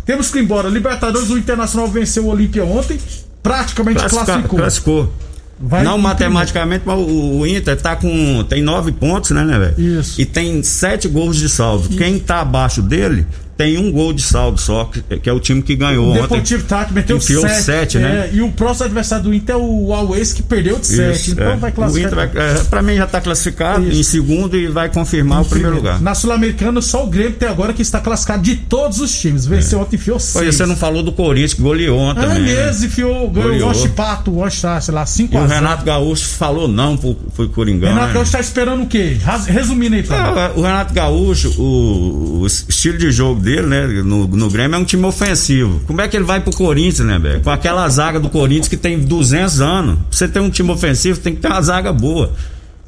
Temos 0.07 0.31
que 0.31 0.39
ir 0.39 0.43
embora. 0.43 0.69
Libertadores, 0.69 1.29
o 1.31 1.37
Internacional 1.37 1.89
venceu 1.89 2.25
o 2.25 2.29
Olímpia 2.29 2.65
ontem. 2.65 2.99
Praticamente 3.45 3.99
Classica- 4.01 4.25
classificou. 4.25 4.59
classificou. 4.59 5.13
Vai 5.61 5.85
não 5.85 5.97
em 5.99 6.03
matematicamente, 6.03 6.83
mas 6.85 6.99
o, 6.99 7.39
o 7.39 7.47
Inter 7.47 7.81
tá 7.81 7.95
com. 7.95 8.43
tem 8.49 8.61
nove 8.61 8.91
pontos, 8.91 9.31
né, 9.31 9.45
né, 9.45 9.57
velho? 9.57 10.01
Isso. 10.01 10.21
E 10.21 10.27
tem 10.27 10.61
sete 10.65 11.07
gols 11.07 11.37
de 11.37 11.49
saldo. 11.49 11.89
Quem 11.91 12.19
tá 12.19 12.41
abaixo 12.41 12.83
dele 12.83 13.25
tem 13.57 13.79
um 13.79 13.91
gol 13.93 14.13
de 14.13 14.23
saldo 14.23 14.61
só, 14.61 14.91
que, 15.23 15.29
é 15.29 15.33
o 15.33 15.39
time 15.39 15.63
que 15.63 15.77
ganhou 15.77 16.07
O 16.07 16.11
ontem. 16.11 16.23
Deportivo 16.23 16.65
Tático 16.65 16.95
meteu 16.95 17.17
Enfiou 17.17 17.43
7, 17.43 17.63
sete, 17.63 17.99
né? 17.99 18.31
E 18.33 18.43
o 18.43 18.51
próximo 18.51 18.87
adversário 18.87 19.25
do 19.25 19.35
Inter 19.35 19.55
é 19.55 19.59
o 19.59 19.93
Always, 19.95 20.33
que 20.33 20.43
perdeu 20.43 20.79
de 20.79 20.87
7. 20.87 21.13
Isso, 21.17 21.31
Então 21.33 21.53
é. 21.53 21.57
vai 21.57 21.71
O 21.71 21.75
classificar. 21.75 22.31
É, 22.37 22.65
pra 22.65 22.83
mim 22.83 22.97
já 22.97 23.07
tá 23.07 23.21
classificado 23.21 23.89
Isso. 23.89 24.01
em 24.01 24.03
segundo 24.03 24.57
e 24.57 24.67
vai 24.67 24.89
confirmar 24.89 25.43
o 25.43 25.45
primeiro 25.45 25.77
lugar. 25.77 26.01
Na 26.01 26.15
Sul-Americana, 26.15 26.81
só 26.83 27.05
o 27.05 27.07
Grêmio 27.07 27.35
tem 27.35 27.49
agora 27.49 27.73
que 27.73 27.83
está 27.83 28.01
classificado 28.01 28.43
de 28.43 28.57
todos 28.57 29.01
os 29.01 29.17
times. 29.19 29.47
Venceu 29.47 29.81
ontem, 29.81 29.97
enfiou 29.97 30.19
6. 30.19 30.37
Olha, 30.37 30.53
você 30.53 30.67
não 30.67 30.77
falou 30.77 31.03
do 31.03 31.13
Corinthians, 31.13 31.55
que 31.55 31.63
goleou 31.63 31.99
ontem 31.99 32.25
Ah, 32.25 32.39
mesmo, 32.39 32.87
enfiou, 32.87 33.31
ganhou 33.31 33.69
o. 33.69 33.71
Anchipato, 33.71 34.37
o 34.37 34.51
sei 34.51 34.95
lá, 34.95 35.07
5 35.07 35.35
E 35.35 35.37
a 35.37 35.41
o 35.43 35.49
0. 35.49 35.61
Renato 35.61 35.85
Gaúcho 35.85 36.27
falou 36.27 36.67
não 36.69 36.97
pro, 36.97 37.15
pro 37.15 37.49
Coringão. 37.51 37.89
Renato 37.91 38.09
né? 38.09 38.15
Gaúcho 38.15 38.33
tá 38.33 38.41
esperando 38.41 38.83
o 38.83 38.87
quê? 38.87 39.17
Resumindo 39.47 39.95
aí, 39.95 40.03
mim. 40.03 40.09
É, 40.41 40.53
o 40.59 40.63
Renato 40.63 40.93
Gaúcho, 40.93 41.51
o, 41.61 42.41
o 42.43 42.47
estilo 42.47 42.99
de 42.99 43.13
jogo 43.13 43.41
dele, 43.45 43.67
né, 43.67 43.87
no, 43.87 44.27
no 44.27 44.51
Grêmio 44.51 44.77
é 44.77 44.79
um 44.79 44.85
time 44.85 45.05
ofensivo. 45.05 45.81
Como 45.87 46.01
é 46.01 46.09
que 46.09 46.17
ele 46.17 46.25
vai 46.25 46.41
pro 46.41 46.53
Corinthians, 46.53 47.07
né, 47.07 47.19
velho? 47.19 47.41
Com 47.41 47.51
aquela 47.51 47.89
zaga 47.89 48.19
do 48.19 48.29
Corinthians 48.29 48.69
que 48.69 48.77
tem 48.77 48.99
200 48.99 49.61
anos. 49.61 49.95
Pra 49.97 50.05
você 50.11 50.27
ter 50.27 50.41
um 50.41 50.51
time 50.51 50.71
ofensivo, 50.71 51.21
tem 51.21 51.35
que 51.35 51.41
ter 51.41 51.49
uma 51.49 51.63
zaga 51.63 51.93
boa. 51.93 52.33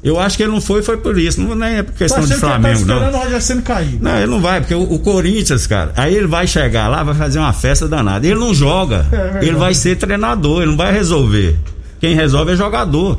Eu 0.03 0.19
acho 0.19 0.37
que 0.37 0.43
ele 0.43 0.51
não 0.51 0.61
foi, 0.61 0.81
foi 0.83 0.97
por 0.97 1.17
isso. 1.17 1.41
Não 1.41 1.55
nem 1.55 1.77
é 1.77 1.83
por 1.83 1.93
questão 1.93 2.21
de 2.21 2.27
que 2.27 2.33
ele 2.33 2.41
tá 2.41 2.47
Flamengo, 2.47 2.79
esperando 2.79 3.11
não. 3.11 3.37
o 3.37 3.41
Senna 3.41 3.61
cair. 3.61 3.97
Não, 4.01 4.17
ele 4.17 4.27
não 4.27 4.39
vai, 4.39 4.61
porque 4.61 4.75
o, 4.75 4.81
o 4.81 4.99
Corinthians, 4.99 5.65
cara, 5.65 5.91
aí 5.95 6.15
ele 6.15 6.27
vai 6.27 6.45
chegar 6.47 6.87
lá, 6.87 7.03
vai 7.03 7.15
fazer 7.15 7.39
uma 7.39 7.53
festa 7.53 7.87
danada. 7.87 8.25
Ele 8.25 8.39
não 8.39 8.53
joga. 8.53 9.05
É 9.17 9.45
ele 9.45 9.57
vai 9.57 9.73
ser 9.73 9.97
treinador, 9.97 10.61
ele 10.61 10.71
não 10.71 10.77
vai 10.77 10.91
resolver. 10.91 11.57
Quem 11.99 12.15
resolve 12.15 12.53
é 12.53 12.55
jogador. 12.55 13.17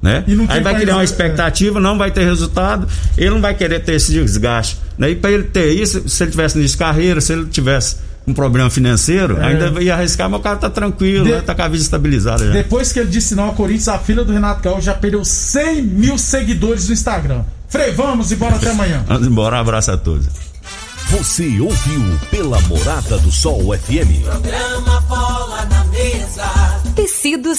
Né? 0.00 0.24
Aí 0.48 0.60
vai 0.60 0.74
criar 0.74 0.94
uma 0.94 1.02
é. 1.02 1.04
expectativa, 1.04 1.78
não 1.78 1.98
vai 1.98 2.10
ter 2.10 2.24
resultado, 2.24 2.88
ele 3.16 3.30
não 3.30 3.40
vai 3.40 3.54
querer 3.54 3.80
ter 3.80 3.94
esse 3.94 4.12
desgaste. 4.12 4.78
Né? 4.98 5.10
E 5.10 5.16
para 5.16 5.30
ele 5.30 5.44
ter 5.44 5.72
isso, 5.72 6.08
se 6.08 6.22
ele 6.22 6.30
tivesse 6.30 6.58
nisso 6.58 6.72
de 6.74 6.78
carreira, 6.78 7.20
se 7.20 7.32
ele 7.32 7.46
tivesse 7.46 7.96
um 8.26 8.32
problema 8.32 8.70
financeiro, 8.70 9.36
É. 9.40 9.46
ainda 9.46 9.82
ia 9.82 9.94
arriscar, 9.94 10.30
mas 10.30 10.38
o 10.38 10.42
cara 10.42 10.56
tá 10.56 10.70
tranquilo, 10.70 11.24
De- 11.24 11.32
né? 11.32 11.40
tá 11.40 11.54
com 11.54 11.62
a 11.62 11.68
vida 11.68 11.82
estabilizada 11.82 12.46
já. 12.46 12.52
Depois 12.52 12.92
que 12.92 13.00
ele 13.00 13.08
disse 13.10 13.34
não 13.34 13.44
ao 13.46 13.52
Corinthians, 13.54 13.88
a 13.88 13.98
filha 13.98 14.24
do 14.24 14.32
Renato 14.32 14.62
Gaúcho 14.62 14.82
já 14.82 14.94
perdeu 14.94 15.24
100 15.24 15.82
mil 15.82 16.16
seguidores 16.18 16.86
no 16.86 16.92
Instagram. 16.94 17.42
Frei, 17.68 17.90
vamos 17.90 18.30
embora 18.30 18.56
até 18.56 18.70
amanhã. 18.70 19.02
Vamos 19.08 19.26
embora, 19.26 19.56
um 19.56 19.60
abraço 19.60 19.90
a 19.90 19.96
todos. 19.96 20.26
Você 21.10 21.58
ouviu 21.60 22.18
pela 22.30 22.60
Morada 22.62 23.18
do 23.18 23.30
Sol 23.30 23.76
FM. 23.76 24.22
Programa 24.24 25.00
Bola 25.08 25.66
na 25.66 25.84
Mesa. 25.86 26.44
Tecidos 26.94 27.50